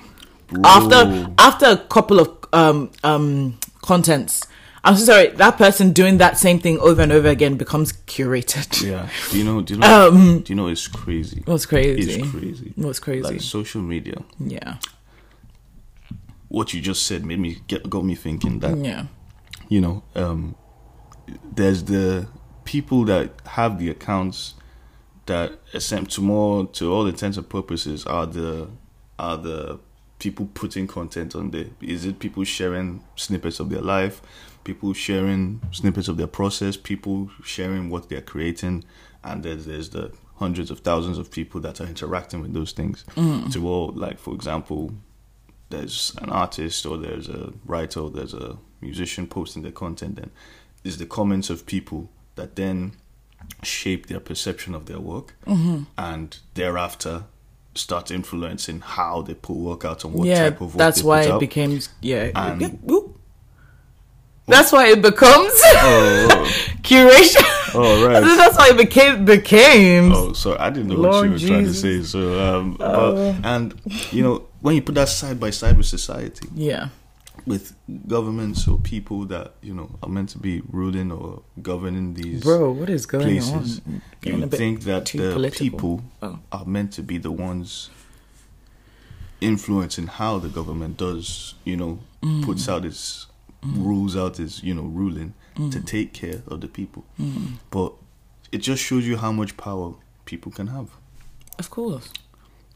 After 0.64 1.28
after 1.38 1.66
a 1.66 1.76
couple 1.78 2.20
of 2.20 2.28
um, 2.52 2.90
um, 3.02 3.58
contents, 3.80 4.46
I'm 4.84 4.96
sorry. 4.96 5.28
That 5.28 5.58
person 5.58 5.92
doing 5.92 6.18
that 6.18 6.38
same 6.38 6.58
thing 6.58 6.78
over 6.80 7.02
and 7.02 7.12
over 7.12 7.28
again 7.28 7.56
becomes 7.56 7.92
curated. 7.92 8.82
Yeah. 8.90 9.08
Do 9.30 9.38
you 9.38 9.44
know? 9.44 9.62
Do 9.62 9.74
you 9.74 9.80
know? 9.80 10.08
Um, 10.08 10.40
do 10.40 10.52
you 10.52 10.56
know? 10.56 10.66
It's 10.68 10.88
crazy. 10.88 11.42
What's 11.44 11.66
crazy? 11.66 12.12
It's 12.20 12.30
crazy. 12.30 12.72
What's 12.76 12.98
crazy? 12.98 13.22
Like 13.22 13.40
social 13.40 13.80
media. 13.80 14.16
yeah, 14.40 14.78
What 16.48 16.74
you 16.74 16.80
just 16.80 17.06
said 17.06 17.24
made 17.24 17.38
me 17.38 17.58
get 17.68 17.88
got 17.88 18.04
me 18.04 18.14
thinking 18.16 18.58
that 18.60 18.76
yeah, 18.76 19.06
you 19.68 19.80
know, 19.80 20.02
um, 20.16 20.56
there's 21.54 21.84
the 21.84 22.26
people 22.64 23.04
that 23.04 23.30
have 23.46 23.78
the 23.78 23.88
accounts 23.88 24.54
that 25.26 25.52
attempt 25.72 26.10
to 26.12 26.20
more 26.20 26.66
to 26.66 26.92
all 26.92 27.06
intents 27.06 27.36
and 27.36 27.48
purposes 27.48 28.04
are 28.06 28.26
the 28.26 28.68
are 29.18 29.36
the 29.36 29.78
people 30.18 30.48
putting 30.54 30.86
content 30.88 31.34
on 31.36 31.50
there. 31.52 31.66
Is 31.80 32.04
it 32.04 32.18
people 32.18 32.42
sharing 32.44 33.02
snippets 33.16 33.60
of 33.60 33.70
their 33.70 33.80
life, 33.80 34.20
people 34.64 34.92
sharing 34.92 35.60
snippets 35.70 36.08
of 36.08 36.16
their 36.16 36.26
process, 36.26 36.76
people 36.76 37.30
sharing 37.44 37.90
what 37.90 38.08
they're 38.08 38.20
creating, 38.20 38.84
and 39.24 39.42
there's 39.42 39.66
there's 39.66 39.90
the 39.90 40.12
hundreds 40.36 40.70
of 40.70 40.80
thousands 40.80 41.18
of 41.18 41.30
people 41.30 41.60
that 41.60 41.80
are 41.80 41.86
interacting 41.86 42.40
with 42.40 42.52
those 42.52 42.72
things. 42.72 43.04
Mm. 43.16 43.52
To 43.52 43.68
all 43.68 43.92
like 43.92 44.18
for 44.18 44.34
example, 44.34 44.92
there's 45.70 46.14
an 46.20 46.30
artist 46.30 46.86
or 46.86 46.96
there's 46.98 47.28
a 47.28 47.52
writer 47.64 48.00
or 48.00 48.10
there's 48.10 48.34
a 48.34 48.58
musician 48.80 49.26
posting 49.26 49.62
their 49.62 49.72
content 49.72 50.16
then 50.16 50.30
is 50.84 50.98
the 50.98 51.06
comments 51.06 51.50
of 51.50 51.64
people 51.66 52.10
that 52.34 52.56
then 52.56 52.92
shape 53.62 54.06
their 54.06 54.20
perception 54.20 54.74
of 54.74 54.86
their 54.86 55.00
work 55.00 55.34
mm-hmm. 55.46 55.82
and 55.96 56.38
thereafter 56.54 57.24
start 57.74 58.10
influencing 58.10 58.80
how 58.80 59.22
they 59.22 59.34
put 59.34 59.56
work 59.56 59.84
out 59.84 60.04
and 60.04 60.12
what 60.12 60.26
yeah. 60.26 60.50
type 60.50 60.60
of 60.60 60.74
work 60.74 60.78
That's 60.78 61.02
why 61.02 61.22
it 61.22 61.30
out. 61.30 61.40
became 61.40 61.80
yeah. 62.00 62.30
And-. 62.34 62.80
That's 64.46 64.72
why 64.72 64.88
it 64.88 65.00
becomes 65.02 65.52
oh, 65.54 66.28
curation. 66.82 67.42
oh, 67.74 68.06
right. 68.06 68.20
That's 68.20 68.56
why 68.58 68.70
it 68.70 68.76
became 68.76 69.24
became. 69.24 70.12
Oh, 70.12 70.32
sorry, 70.32 70.58
I 70.58 70.68
didn't 70.70 70.88
know 70.88 70.96
Lord 70.96 71.14
what 71.30 71.40
you 71.40 71.46
were 71.46 71.52
trying 71.54 71.64
to 71.66 71.74
say. 71.74 72.02
So, 72.02 72.40
um, 72.42 72.74
but, 72.74 73.14
and 73.44 73.80
you 74.10 74.22
know, 74.24 74.46
when 74.60 74.74
you 74.74 74.82
put 74.82 74.96
that 74.96 75.08
side 75.08 75.38
by 75.38 75.50
side 75.50 75.76
with 75.76 75.86
society, 75.86 76.48
Yeah, 76.54 76.88
with 77.46 77.74
governments 78.08 78.66
or 78.68 78.78
people 78.78 79.24
that 79.26 79.52
you 79.62 79.74
know 79.74 79.90
are 80.02 80.08
meant 80.08 80.28
to 80.30 80.38
be 80.38 80.60
ruling 80.70 81.12
or 81.12 81.42
governing 81.62 82.14
these 82.14 82.42
bro, 82.42 82.72
what 82.72 82.90
is 82.90 83.06
going 83.06 83.24
places, 83.24 83.80
on? 83.86 84.02
you 84.24 84.36
would 84.38 84.50
think 84.50 84.82
that 84.82 85.06
the 85.06 85.32
political. 85.32 85.64
people 85.70 86.02
Oh. 86.20 86.38
are 86.50 86.64
meant 86.64 86.92
to 86.94 87.02
be 87.02 87.16
the 87.18 87.30
ones 87.30 87.90
influencing 89.40 90.06
how 90.06 90.38
the 90.38 90.48
government 90.48 90.96
does, 90.96 91.54
you 91.64 91.76
know, 91.76 91.98
Mm. 92.22 92.44
puts 92.44 92.68
out 92.68 92.84
its 92.84 93.26
rules 93.62 94.16
out 94.16 94.40
its, 94.40 94.62
you 94.62 94.74
know, 94.74 94.82
ruling 94.82 95.34
to 95.56 95.62
Mm. 95.62 95.86
take 95.86 96.12
care 96.12 96.42
of 96.48 96.60
the 96.60 96.68
people. 96.68 97.04
But 97.70 97.92
it 98.50 98.58
just 98.58 98.82
shows 98.82 99.06
you 99.06 99.16
how 99.18 99.32
much 99.32 99.56
power 99.56 99.94
people 100.24 100.50
can 100.52 100.68
have. 100.68 100.88
Of 101.58 101.70
course. 101.70 102.10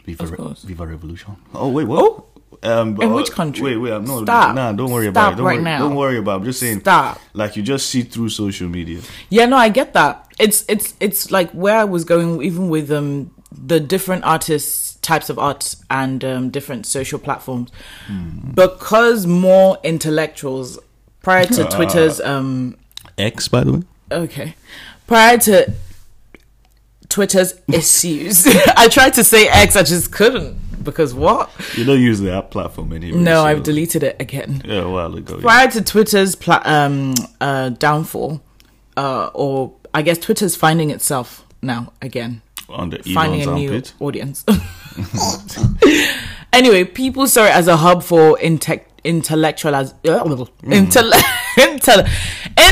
Viva, 0.05 0.22
Of 0.25 0.31
Re- 0.33 0.55
Viva 0.64 0.87
Revolution. 0.87 1.37
Oh 1.55 1.68
wait, 1.68 1.87
what? 1.88 2.25
Um, 2.62 2.96
In 3.03 3.11
uh, 3.11 3.14
which 3.14 3.33
country? 3.33 3.62
Wait, 3.62 3.77
wait. 3.77 4.03
No. 4.03 4.22
Stop. 4.22 4.55
Nah, 4.55 4.72
don't 4.72 4.90
worry 4.92 5.07
Stop 5.11 5.12
about 5.12 5.33
it. 5.33 5.37
Don't 5.37 5.46
right 5.46 5.55
worry, 5.57 5.64
now. 5.64 5.79
Don't 5.81 5.94
worry 5.96 6.18
about. 6.18 6.33
it. 6.33 6.37
I'm 6.38 6.44
just 6.44 6.61
saying. 6.61 6.81
Stop. 6.81 7.20
Like 7.35 7.57
you 7.57 7.62
just 7.62 7.90
see 7.90 8.03
through 8.03 8.29
social 8.31 8.68
media. 8.68 9.01
Yeah, 9.31 9.46
no, 9.46 9.57
I 9.57 9.68
get 9.68 9.92
that. 9.94 10.27
It's 10.38 10.64
it's 10.68 10.94
it's 11.01 11.31
like 11.31 11.51
where 11.53 11.77
I 11.77 11.85
was 11.85 12.05
going, 12.05 12.40
even 12.42 12.68
with 12.68 12.90
um 12.90 13.31
the 13.51 13.81
different 13.81 14.25
artists, 14.25 14.95
types 15.06 15.30
of 15.30 15.38
art, 15.38 15.76
and 15.88 16.24
um, 16.24 16.50
different 16.50 16.84
social 16.86 17.18
platforms, 17.18 17.70
because 18.54 19.26
more 19.26 19.78
intellectuals 19.84 20.78
prior 21.22 21.46
to 21.46 21.64
Twitter's 21.76 22.20
um 22.20 22.76
X, 23.16 23.48
by 23.48 23.62
the 23.64 23.72
way. 23.72 23.82
okay 24.12 24.54
prior 25.06 25.38
to 25.38 25.72
Twitter's 27.08 27.54
issues, 27.72 28.46
I 28.76 28.88
tried 28.88 29.14
to 29.14 29.24
say 29.24 29.46
X, 29.48 29.76
I 29.76 29.82
just 29.82 30.10
couldn't 30.12 30.58
because 30.82 31.14
what? 31.14 31.50
You 31.76 31.84
don't 31.84 32.00
use 32.00 32.20
the 32.20 32.32
app 32.32 32.50
platform 32.50 32.92
anyway. 32.92 33.18
No, 33.18 33.36
so- 33.42 33.44
I've 33.46 33.62
deleted 33.62 34.02
it 34.02 34.16
again. 34.20 34.62
Yeah, 34.64 34.82
a 34.82 34.88
while 34.90 35.14
ago. 35.14 35.36
yeah. 35.36 35.40
prior 35.42 35.68
to 35.70 35.82
Twitter's 35.82 36.34
pla- 36.36 36.62
um, 36.64 37.14
uh, 37.40 37.70
downfall, 37.70 38.40
uh, 38.96 39.30
or 39.34 39.72
I 39.94 40.02
guess 40.02 40.18
Twitter's 40.18 40.54
finding 40.56 40.90
itself 40.90 41.44
now 41.62 41.92
again, 42.02 42.42
Under 42.68 43.02
finding 43.02 43.42
Elon's 43.42 43.46
a 43.46 43.55
new 43.61 43.72
armpit. 43.72 43.92
audience. 44.00 44.44
anyway, 46.52 46.85
people 46.85 47.26
saw 47.26 47.44
it 47.44 47.55
as 47.55 47.68
a 47.68 47.76
hub 47.76 48.02
for 48.02 48.37
inte- 48.38 48.83
intellectual 49.05 49.74
as 49.74 49.92
Mm. 50.02 50.48
intell- 50.64 51.12
intel- 51.57 52.09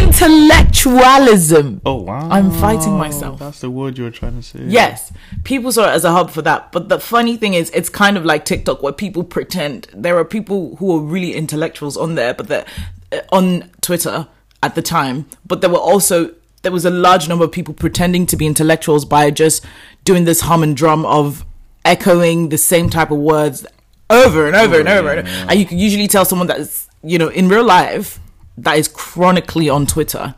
intellectualism. 0.01 1.81
Oh 1.87 1.95
wow! 2.03 2.29
I'm 2.31 2.51
fighting 2.51 2.97
myself. 2.99 3.39
That's 3.39 3.61
the 3.61 3.71
word 3.71 3.97
you 3.99 4.05
were 4.05 4.11
trying 4.11 4.37
to 4.37 4.43
say. 4.43 4.61
Yes, 4.67 5.13
people 5.45 5.71
saw 5.73 5.85
it 5.89 5.93
as 5.95 6.05
a 6.05 6.11
hub 6.13 6.31
for 6.31 6.43
that. 6.43 6.73
But 6.73 6.89
the 6.89 6.99
funny 6.99 7.37
thing 7.37 7.55
is, 7.55 7.71
it's 7.71 7.89
kind 7.89 8.17
of 8.17 8.25
like 8.25 8.45
TikTok 8.45 8.83
where 8.83 8.93
people 8.93 9.23
pretend 9.25 9.87
there 9.95 10.17
are 10.19 10.25
people 10.25 10.77
who 10.77 10.97
are 10.97 11.01
really 11.01 11.35
intellectuals 11.35 11.97
on 11.97 12.15
there, 12.17 12.35
but 12.35 12.49
they're 12.49 12.67
uh, 13.13 13.21
on 13.33 13.71
Twitter 13.81 14.27
at 14.63 14.75
the 14.75 14.83
time. 14.83 15.27
But 15.47 15.61
there 15.61 15.71
were 15.71 15.79
also 15.79 16.35
there 16.65 16.73
was 16.73 16.85
a 16.85 16.91
large 16.91 17.29
number 17.29 17.45
of 17.45 17.53
people 17.53 17.73
pretending 17.75 18.27
to 18.27 18.37
be 18.37 18.47
intellectuals 18.47 19.05
by 19.05 19.31
just 19.31 19.65
doing 20.05 20.25
this 20.25 20.41
hum 20.43 20.63
and 20.63 20.77
drum 20.77 21.07
of 21.07 21.45
echoing 21.85 22.49
the 22.49 22.59
same 22.59 22.91
type 22.91 23.11
of 23.11 23.19
words 23.19 23.65
over 24.11 24.47
and 24.47 24.57
over 24.57 24.79
and 24.81 24.89
over. 24.89 25.11
And, 25.11 25.29
and 25.29 25.59
you 25.61 25.65
can 25.67 25.79
usually 25.79 26.09
tell 26.09 26.25
someone 26.25 26.47
that's 26.49 26.89
you 27.03 27.19
know 27.19 27.29
in 27.29 27.49
real 27.49 27.65
life 27.65 28.19
that 28.59 28.79
is 28.79 28.89
chronically 28.89 29.69
on 29.69 29.87
Twitter 29.87 30.35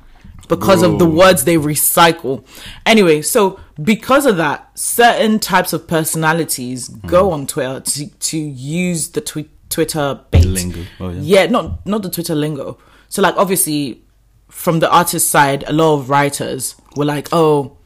because 0.48 0.82
of 0.82 0.98
the 1.00 1.06
words 1.06 1.42
they 1.44 1.56
recycle. 1.56 2.44
Anyway, 2.86 3.20
so 3.22 3.58
because 3.82 4.26
of 4.26 4.36
that, 4.36 4.70
certain 4.78 5.38
types 5.40 5.72
of 5.72 5.88
personalities 5.88 6.86
Hmm. 6.86 7.06
go 7.08 7.32
on 7.32 7.46
Twitter 7.48 7.80
to, 7.80 8.06
to 8.08 8.38
use 8.38 9.08
the 9.10 9.20
twi- 9.20 9.48
Twitter 9.68 10.20
bait. 10.30 10.44
Lingo. 10.44 10.84
Oh, 11.00 11.10
yeah. 11.10 11.42
yeah, 11.42 11.46
not 11.50 11.84
not 11.86 12.02
the 12.02 12.10
Twitter 12.10 12.34
lingo. 12.34 12.78
So 13.08 13.22
like 13.22 13.36
obviously 13.36 14.02
from 14.48 14.80
the 14.80 14.90
artist 14.90 15.28
side, 15.30 15.64
a 15.66 15.72
lot 15.72 15.94
of 15.94 16.10
writers 16.10 16.76
were 16.96 17.04
like, 17.04 17.28
"Oh, 17.32 17.76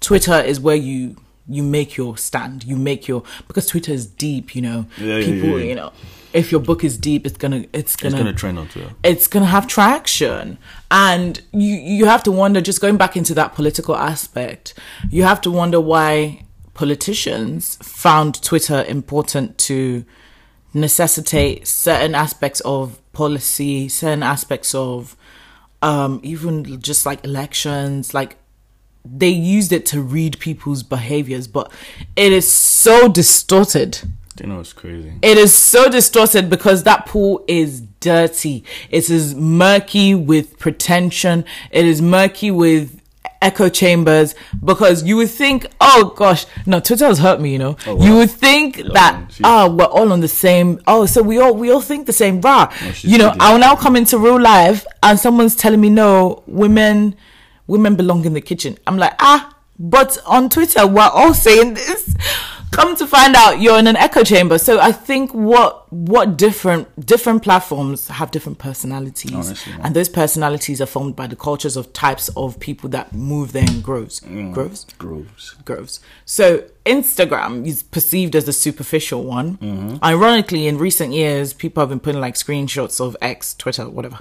Twitter 0.00 0.38
is 0.40 0.60
where 0.60 0.76
you 0.76 1.16
you 1.48 1.62
make 1.62 1.96
your 1.96 2.16
stand. 2.16 2.64
You 2.64 2.76
make 2.76 3.06
your 3.06 3.22
because 3.46 3.66
Twitter 3.66 3.92
is 3.92 4.06
deep, 4.06 4.54
you 4.56 4.62
know. 4.62 4.86
Yeah, 4.98 5.20
People, 5.20 5.50
yeah, 5.50 5.56
yeah. 5.56 5.64
you 5.64 5.74
know, 5.74 5.92
if 6.32 6.50
your 6.50 6.60
book 6.60 6.84
is 6.84 6.96
deep, 6.96 7.26
it's 7.26 7.36
gonna 7.36 7.64
it's 7.72 7.96
gonna 7.96 8.14
it's 8.14 8.22
gonna 8.22 8.32
trend 8.32 8.58
on 8.58 8.68
Twitter. 8.68 8.90
it's 9.02 9.28
to 9.28 9.44
have 9.44 9.66
traction 9.66 10.56
and 10.90 11.42
you 11.52 11.74
you 11.74 12.04
have 12.06 12.22
to 12.22 12.32
wonder 12.32 12.60
just 12.60 12.80
going 12.80 12.96
back 12.96 13.16
into 13.16 13.34
that 13.34 13.54
political 13.54 13.96
aspect 13.96 14.74
you 15.10 15.22
have 15.24 15.40
to 15.40 15.50
wonder 15.50 15.80
why 15.80 16.42
politicians 16.74 17.76
found 17.82 18.40
twitter 18.42 18.84
important 18.86 19.56
to 19.58 20.04
necessitate 20.72 21.66
certain 21.66 22.14
aspects 22.14 22.60
of 22.60 23.00
policy 23.12 23.88
certain 23.88 24.22
aspects 24.22 24.74
of 24.74 25.16
um 25.82 26.20
even 26.22 26.80
just 26.80 27.04
like 27.06 27.24
elections 27.24 28.14
like 28.14 28.36
they 29.04 29.28
used 29.28 29.70
it 29.72 29.84
to 29.84 30.00
read 30.00 30.38
people's 30.38 30.82
behaviors 30.82 31.46
but 31.46 31.70
it 32.16 32.32
is 32.32 32.50
so 32.50 33.06
distorted 33.08 33.98
You 34.40 34.46
know, 34.48 34.60
it's 34.60 34.72
crazy. 34.72 35.12
it 35.22 35.36
is 35.38 35.54
so 35.54 35.88
distorted 35.90 36.48
because 36.50 36.82
that 36.84 37.06
pool 37.06 37.44
is 37.46 37.82
dirty. 38.00 38.64
It 38.90 39.08
is 39.08 39.34
murky 39.34 40.14
with 40.14 40.58
pretension. 40.58 41.44
It 41.70 41.84
is 41.84 42.02
murky 42.02 42.50
with 42.50 43.00
echo 43.44 43.68
chambers 43.68 44.34
because 44.64 45.04
you 45.04 45.16
would 45.18 45.30
think, 45.30 45.66
oh 45.80 46.12
gosh, 46.16 46.46
no, 46.66 46.80
Twitter 46.80 47.04
has 47.06 47.18
hurt 47.18 47.40
me, 47.40 47.52
you 47.52 47.58
know. 47.58 47.76
Oh, 47.86 47.94
wow. 47.96 48.04
You 48.04 48.16
would 48.16 48.30
think 48.30 48.76
that, 48.94 49.12
man, 49.20 49.28
she- 49.30 49.44
ah, 49.44 49.68
we're 49.68 49.84
all 49.84 50.12
on 50.12 50.20
the 50.20 50.28
same, 50.28 50.80
oh, 50.86 51.04
so 51.06 51.22
we 51.22 51.38
all, 51.38 51.54
we 51.54 51.70
all 51.70 51.80
think 51.82 52.06
the 52.06 52.12
same, 52.12 52.40
rah. 52.40 52.68
she's 52.92 53.04
you 53.12 53.18
know. 53.18 53.34
I'll 53.38 53.58
now 53.58 53.76
come 53.76 53.96
into 53.96 54.18
real 54.18 54.40
life 54.40 54.86
and 55.02 55.18
someone's 55.18 55.54
telling 55.54 55.80
me, 55.80 55.90
no, 55.90 56.42
women, 56.46 57.14
women 57.66 57.94
belong 57.96 58.24
in 58.24 58.32
the 58.32 58.40
kitchen. 58.40 58.78
I'm 58.86 58.96
like, 58.96 59.14
ah, 59.20 59.54
but 59.78 60.16
on 60.26 60.48
Twitter, 60.48 60.86
we're 60.86 61.02
all 61.02 61.34
saying 61.34 61.74
this. 61.74 62.14
Come 62.74 62.96
to 62.96 63.06
find 63.06 63.34
out 63.36 63.60
you're 63.60 63.78
in 63.78 63.86
an 63.86 63.96
echo 63.96 64.22
chamber. 64.22 64.58
So 64.58 64.80
i 64.80 64.92
think 64.92 65.32
what 65.32 65.92
what 65.92 66.36
different 66.36 67.06
different 67.06 67.42
platforms 67.42 68.08
have 68.08 68.30
different 68.30 68.58
personalities. 68.58 69.32
Honestly, 69.32 69.72
and 69.82 69.94
those 69.94 70.08
personalities 70.08 70.80
are 70.80 70.86
formed 70.86 71.16
by 71.16 71.26
the 71.26 71.36
cultures 71.36 71.76
of 71.76 71.92
types 71.92 72.28
of 72.36 72.58
people 72.60 72.88
that 72.90 73.12
move 73.12 73.52
there 73.52 73.64
in 73.64 73.80
groves 73.80 74.20
mm. 74.20 74.52
groves 74.52 74.86
Groves. 74.98 75.54
groves 75.64 76.00
so 76.24 76.64
instagram 76.84 77.66
is 77.66 77.82
perceived 77.82 78.34
as 78.36 78.44
the 78.44 78.52
superficial 78.52 79.24
one. 79.24 79.56
Mm-hmm. 79.58 80.04
Ironically 80.04 80.66
in 80.66 80.78
recent 80.78 81.12
years 81.12 81.52
people 81.52 81.80
have 81.80 81.90
been 81.90 82.00
putting 82.00 82.20
like 82.20 82.34
screenshots 82.34 83.00
of 83.00 83.16
x 83.22 83.54
twitter 83.54 83.88
whatever 83.88 84.18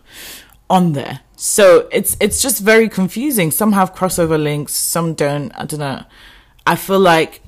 on 0.69 0.93
there. 0.93 1.19
So 1.35 1.87
it's 1.91 2.15
it's 2.19 2.41
just 2.41 2.61
very 2.61 2.89
confusing. 2.89 3.51
Some 3.51 3.73
have 3.73 3.93
crossover 3.93 4.41
links 4.41 4.73
some 4.73 5.13
don't. 5.13 5.51
I 5.51 5.65
don't 5.65 5.79
know. 5.79 6.03
I 6.65 6.75
feel 6.75 6.99
like 6.99 7.41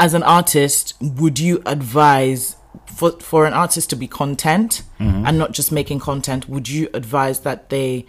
as 0.00 0.14
an 0.14 0.22
artist, 0.24 0.94
would 1.00 1.38
you 1.38 1.62
advise 1.66 2.56
for 2.86 3.12
for 3.20 3.46
an 3.46 3.52
artist 3.52 3.90
to 3.90 3.96
be 3.96 4.08
content 4.08 4.82
and 4.98 5.38
not 5.38 5.52
just 5.52 5.70
making 5.70 6.00
content? 6.00 6.48
Would 6.48 6.68
you 6.68 6.88
advise 6.94 7.40
that 7.40 7.68
they 7.68 8.06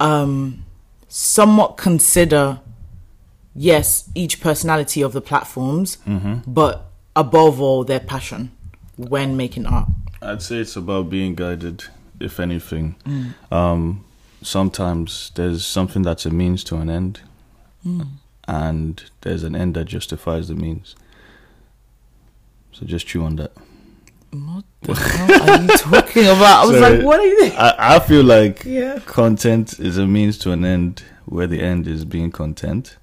um 0.00 0.64
somewhat 1.08 1.76
consider 1.76 2.60
yes 3.54 4.08
each 4.14 4.40
personality 4.40 5.02
of 5.02 5.12
the 5.12 5.20
platforms, 5.20 5.98
but 6.46 6.74
above 7.14 7.60
all 7.60 7.84
their 7.84 8.00
passion 8.00 8.50
when 8.96 9.36
making 9.36 9.66
art? 9.66 9.88
I'd 10.22 10.40
say 10.40 10.56
it's 10.58 10.76
about 10.76 11.10
being 11.10 11.34
guided, 11.34 11.84
if 12.20 12.38
anything. 12.38 12.94
Um, 13.50 14.04
sometimes 14.40 15.32
there's 15.34 15.66
something 15.66 16.02
that's 16.02 16.24
a 16.26 16.30
means 16.30 16.62
to 16.64 16.76
an 16.76 16.88
end, 16.88 17.20
and 18.48 19.02
there's 19.22 19.42
an 19.44 19.54
end 19.54 19.74
that 19.74 19.84
justifies 19.86 20.48
the 20.48 20.54
means. 20.54 20.94
So 22.72 22.86
just 22.86 23.06
chew 23.06 23.24
on 23.24 23.36
that. 23.36 23.52
What 24.30 24.64
the 24.82 24.94
hell 24.94 25.50
are 25.50 25.62
you 25.62 25.68
talking 25.76 26.24
about? 26.24 26.64
I 26.64 26.66
was 26.66 26.78
Sorry. 26.78 26.96
like, 26.96 27.04
what 27.06 27.20
are 27.20 27.26
you? 27.26 27.52
I, 27.54 27.96
I 27.96 27.98
feel 27.98 28.24
like 28.24 28.64
Yeah. 28.64 28.98
content 29.04 29.78
is 29.78 29.98
a 29.98 30.06
means 30.06 30.38
to 30.38 30.52
an 30.52 30.64
end 30.64 31.02
where 31.26 31.46
the 31.46 31.60
end 31.60 31.86
is 31.86 32.04
being 32.06 32.30
content. 32.30 32.96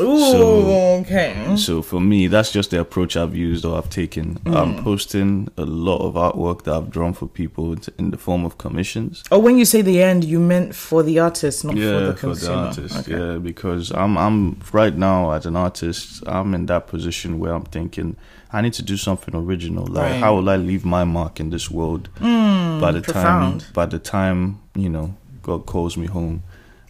Ooh, 0.00 0.32
So- 0.32 1.00
okay. 1.00 1.56
So 1.56 1.82
for 1.82 2.00
me, 2.00 2.26
that's 2.26 2.52
just 2.52 2.70
the 2.70 2.80
approach 2.80 3.16
I've 3.16 3.36
used 3.36 3.64
or 3.64 3.76
I've 3.78 3.90
taken. 3.90 4.38
I'm 4.46 4.74
hmm. 4.74 4.84
posting 4.84 5.48
a 5.56 5.64
lot 5.64 5.98
of 5.98 6.14
artwork 6.14 6.64
that 6.64 6.74
I've 6.74 6.90
drawn 6.90 7.12
for 7.12 7.26
people 7.26 7.76
in- 7.98 8.10
the 8.10 8.16
form 8.16 8.44
of 8.44 8.58
commissions. 8.58 9.22
Oh, 9.30 9.38
when 9.38 9.58
you 9.58 9.64
say 9.64 9.82
the 9.82 10.02
end, 10.02 10.24
you 10.24 10.38
meant 10.38 10.74
for 10.74 11.02
the 11.02 11.18
artist, 11.18 11.64
not 11.64 11.74
for 11.74 11.78
yeah, 11.80 11.98
the 12.00 12.16
for 12.16 12.34
the 12.34 12.54
artist. 12.54 12.96
Okay. 12.98 13.12
Yeah, 13.12 13.38
because 13.38 13.90
I'm 13.92 14.16
I'm 14.18 14.60
right 14.72 14.96
now 14.96 15.30
as 15.32 15.46
an 15.46 15.56
artist, 15.56 16.22
I'm 16.26 16.54
in 16.54 16.66
that 16.66 16.86
position 16.86 17.38
where 17.38 17.52
I'm 17.54 17.64
thinking 17.64 18.16
I 18.52 18.60
need 18.62 18.74
to 18.74 18.82
do 18.82 18.96
something 18.96 19.34
original. 19.34 19.86
Like 19.86 20.12
Right. 20.12 20.20
how 20.20 20.36
will 20.36 20.48
I 20.48 20.56
leave 20.56 20.84
my 20.84 21.04
mark 21.04 21.40
in 21.40 21.50
this 21.50 21.70
world 21.70 22.08
hmm, 22.18 22.80
by 22.80 22.92
the 22.92 23.00
profound. 23.00 23.60
time 23.60 23.70
by 23.74 23.86
the 23.86 23.98
time, 23.98 24.60
you 24.74 24.88
know, 24.88 25.14
God 25.42 25.66
calls 25.66 25.96
me 25.96 26.06
home 26.06 26.42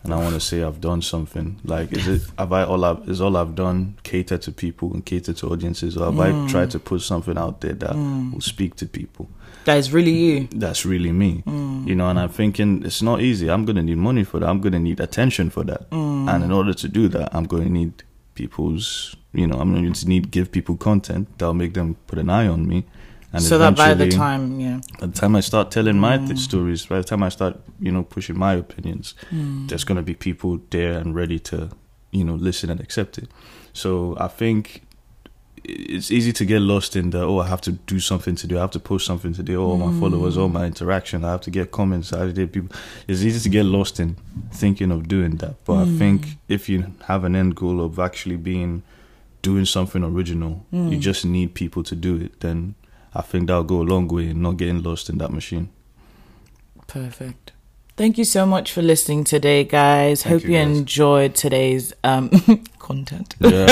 and 0.07 0.15
I 0.15 0.23
want 0.23 0.35
to 0.35 0.41
say 0.41 0.63
I've 0.63 0.81
done 0.81 1.03
something. 1.03 1.61
Like 1.65 1.93
is 1.93 2.07
it 2.07 2.23
have 2.39 2.53
I 2.53 2.65
all 2.65 2.85
I've 2.85 3.09
is 3.09 3.21
all 3.21 3.37
I've 3.37 3.55
done 3.55 3.99
cater 4.03 4.39
to 4.39 4.53
people 4.53 4.93
and 4.93 5.05
cater 5.05 5.33
to 5.33 5.49
audiences 5.49 5.97
or 5.97 6.07
have 6.07 6.19
I 6.19 6.31
mm. 6.31 6.49
tried 6.49 6.71
to 6.71 6.79
put 6.79 7.03
something 7.03 7.37
out 7.37 7.61
there 7.61 7.75
that 7.75 7.91
mm. 7.91 8.33
will 8.33 8.41
speak 8.41 8.77
to 8.77 8.87
people? 8.87 9.29
That 9.65 9.79
is 9.79 9.93
really 9.93 10.13
you. 10.13 10.49
that's 10.53 10.87
really 10.87 11.11
me. 11.11 11.43
Mm. 11.45 11.89
You 11.89 11.97
know, 11.97 12.09
and 12.09 12.21
I'm 12.21 12.29
thinking 12.29 12.85
it's 12.85 13.03
not 13.03 13.21
easy. 13.21 13.51
I'm 13.51 13.65
going 13.65 13.77
to 13.77 13.83
need 13.83 13.99
money 13.99 14.23
for 14.23 14.39
that. 14.39 14.49
I'm 14.49 14.61
going 14.61 14.75
to 14.75 14.79
need 14.79 15.01
attention 15.01 15.51
for 15.51 15.65
that. 15.65 15.89
And 15.91 16.45
in 16.45 16.53
order 16.53 16.73
to 16.73 16.89
do 16.89 17.09
that, 17.09 17.35
I'm 17.35 17.45
going 17.45 17.65
to 17.65 17.71
need 17.71 18.05
people's, 18.35 19.17
you 19.33 19.47
know, 19.47 19.59
I'm 19.59 19.73
going 19.75 19.93
to 19.93 20.09
need 20.09 20.31
give 20.31 20.53
people 20.53 20.77
content 20.77 21.37
that'll 21.39 21.55
make 21.55 21.75
them 21.75 21.97
put 22.07 22.19
an 22.19 22.31
eye 22.31 22.47
on 22.47 22.69
me. 22.69 22.85
And 23.33 23.43
so 23.43 23.59
that 23.59 23.77
by 23.77 23.95
the 23.95 24.09
time, 24.09 24.61
yeah. 24.61 24.81
by 25.01 25.07
the 25.07 25.13
time 25.13 25.37
I 25.37 25.41
start 25.41 25.71
telling 25.71 25.99
my 25.99 26.19
th- 26.19 26.39
stories, 26.39 26.87
by 26.87 26.99
the 26.99 27.05
time 27.05 27.23
I 27.23 27.29
start, 27.29 27.59
you 27.81 27.93
know, 27.93 28.03
pushing 28.03 28.39
my 28.39 28.55
opinions, 28.55 29.15
mm. 29.31 29.69
there's 29.69 29.85
going 29.85 29.97
to 29.97 30.03
be 30.03 30.15
people 30.15 30.61
there 30.71 30.93
and 30.93 31.15
ready 31.15 31.39
to, 31.41 31.71
you 32.13 32.25
know, 32.25 32.35
listen 32.35 32.71
and 32.71 32.81
accept 32.81 33.19
it. 33.19 33.29
So 33.73 34.17
I 34.19 34.29
think 34.29 34.87
it's 35.69 36.11
easy 36.11 36.33
to 36.33 36.45
get 36.45 36.61
lost 36.61 36.95
in 36.95 37.11
the 37.11 37.23
oh 37.23 37.41
I 37.41 37.49
have 37.49 37.61
to 37.63 37.73
do 37.73 37.99
something 37.99 38.37
to 38.37 38.47
do 38.47 38.57
I 38.57 38.61
have 38.61 38.71
to 38.73 38.79
post 38.79 39.05
something 39.05 39.33
to 39.33 39.43
do 39.43 39.61
oh, 39.61 39.71
all 39.71 39.77
my 39.77 40.01
followers 40.01 40.39
all 40.39 40.49
my 40.49 40.63
mm. 40.63 40.67
interaction 40.67 41.25
I 41.25 41.33
have 41.33 41.41
to 41.43 41.51
get 41.51 41.73
comments 41.73 42.13
I 42.13 42.21
have 42.21 42.29
to 42.29 42.35
get 42.35 42.53
people. 42.53 42.77
It's 43.09 43.23
easy 43.23 43.41
to 43.41 43.49
get 43.49 43.65
lost 43.65 43.99
in 43.99 44.17
thinking 44.53 44.93
of 44.93 45.09
doing 45.09 45.37
that. 45.37 45.65
But 45.65 45.89
I 45.89 45.99
think 45.99 46.37
if 46.49 46.69
you 46.69 46.95
have 47.07 47.25
an 47.25 47.35
end 47.35 47.57
goal 47.57 47.81
of 47.85 47.99
actually 47.99 48.37
being 48.37 48.83
doing 49.43 49.65
something 49.65 50.03
original 50.05 50.65
you 50.71 50.99
just 50.99 51.25
need 51.25 51.55
people 51.55 51.83
to 51.85 51.95
do 51.95 52.17
it 52.17 52.41
then 52.41 52.75
I 53.19 53.23
think 53.23 53.47
that'll 53.47 53.65
go 53.65 53.81
a 53.81 53.89
long 53.93 54.09
way 54.09 54.29
in 54.31 54.43
not 54.43 54.57
getting 54.57 54.83
lost 54.83 55.09
in 55.11 55.19
that 55.19 55.31
machine 55.33 55.69
Perfect. 56.87 57.53
Thank 57.97 58.19
you 58.19 58.25
so 58.25 58.45
much 58.45 58.73
for 58.73 58.83
listening 58.83 59.25
today, 59.25 59.65
guys. 59.65 60.23
Thank 60.23 60.35
Hope 60.35 60.43
you, 60.49 60.57
you, 60.57 60.65
guys. 60.65 60.77
enjoyed 60.79 61.35
today's 61.35 61.95
um 62.05 62.29
content. 62.79 63.35
yeah 63.41 63.67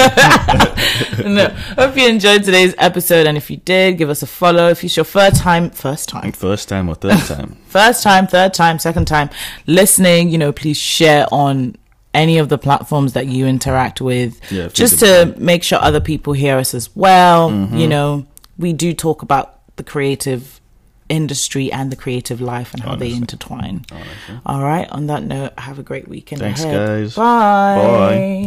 no, 1.24 1.48
hope 1.76 1.96
you 1.96 2.08
enjoyed 2.08 2.42
today's 2.42 2.74
episode, 2.78 3.26
and 3.26 3.36
if 3.36 3.50
you 3.50 3.58
did, 3.58 3.98
give 3.98 4.08
us 4.08 4.22
a 4.22 4.26
follow. 4.26 4.68
If 4.70 4.82
it's 4.82 4.96
your 4.96 5.04
first 5.04 5.36
time, 5.36 5.70
first 5.70 6.08
time, 6.08 6.32
first 6.32 6.68
time 6.70 6.88
or 6.88 6.94
third 6.94 7.18
time 7.20 7.56
first 7.66 8.02
time, 8.02 8.26
third 8.26 8.54
time, 8.54 8.78
second 8.78 9.04
time 9.06 9.28
listening, 9.66 10.30
you 10.30 10.38
know, 10.38 10.52
please 10.52 10.78
share 10.78 11.26
on 11.30 11.76
any 12.14 12.38
of 12.38 12.48
the 12.48 12.56
platforms 12.56 13.12
that 13.12 13.26
you 13.26 13.46
interact 13.46 14.00
with, 14.00 14.40
Yeah, 14.50 14.68
just 14.68 15.00
to 15.00 15.34
make 15.36 15.62
sure 15.62 15.78
other 15.82 16.00
people 16.00 16.32
hear 16.32 16.56
us 16.56 16.72
as 16.72 16.94
well. 16.96 17.50
Mm-hmm. 17.50 17.76
You 17.76 17.88
know, 17.88 18.26
we 18.58 18.72
do 18.72 18.94
talk 18.94 19.22
about 19.22 19.60
the 19.76 19.82
creative 19.82 20.60
industry 21.08 21.70
and 21.70 21.92
the 21.92 21.96
creative 21.96 22.40
life 22.40 22.72
and 22.72 22.82
how 22.82 22.96
they 22.96 23.12
intertwine. 23.12 23.84
Honestly. 23.92 24.40
All 24.46 24.62
right. 24.62 24.88
On 24.90 25.06
that 25.08 25.22
note, 25.22 25.58
have 25.58 25.78
a 25.78 25.82
great 25.82 26.08
weekend 26.08 26.40
Thanks, 26.40 26.62
ahead. 26.64 26.74
guys. 26.86 27.14
Bye. 27.14 27.76
Bye. 27.76 28.34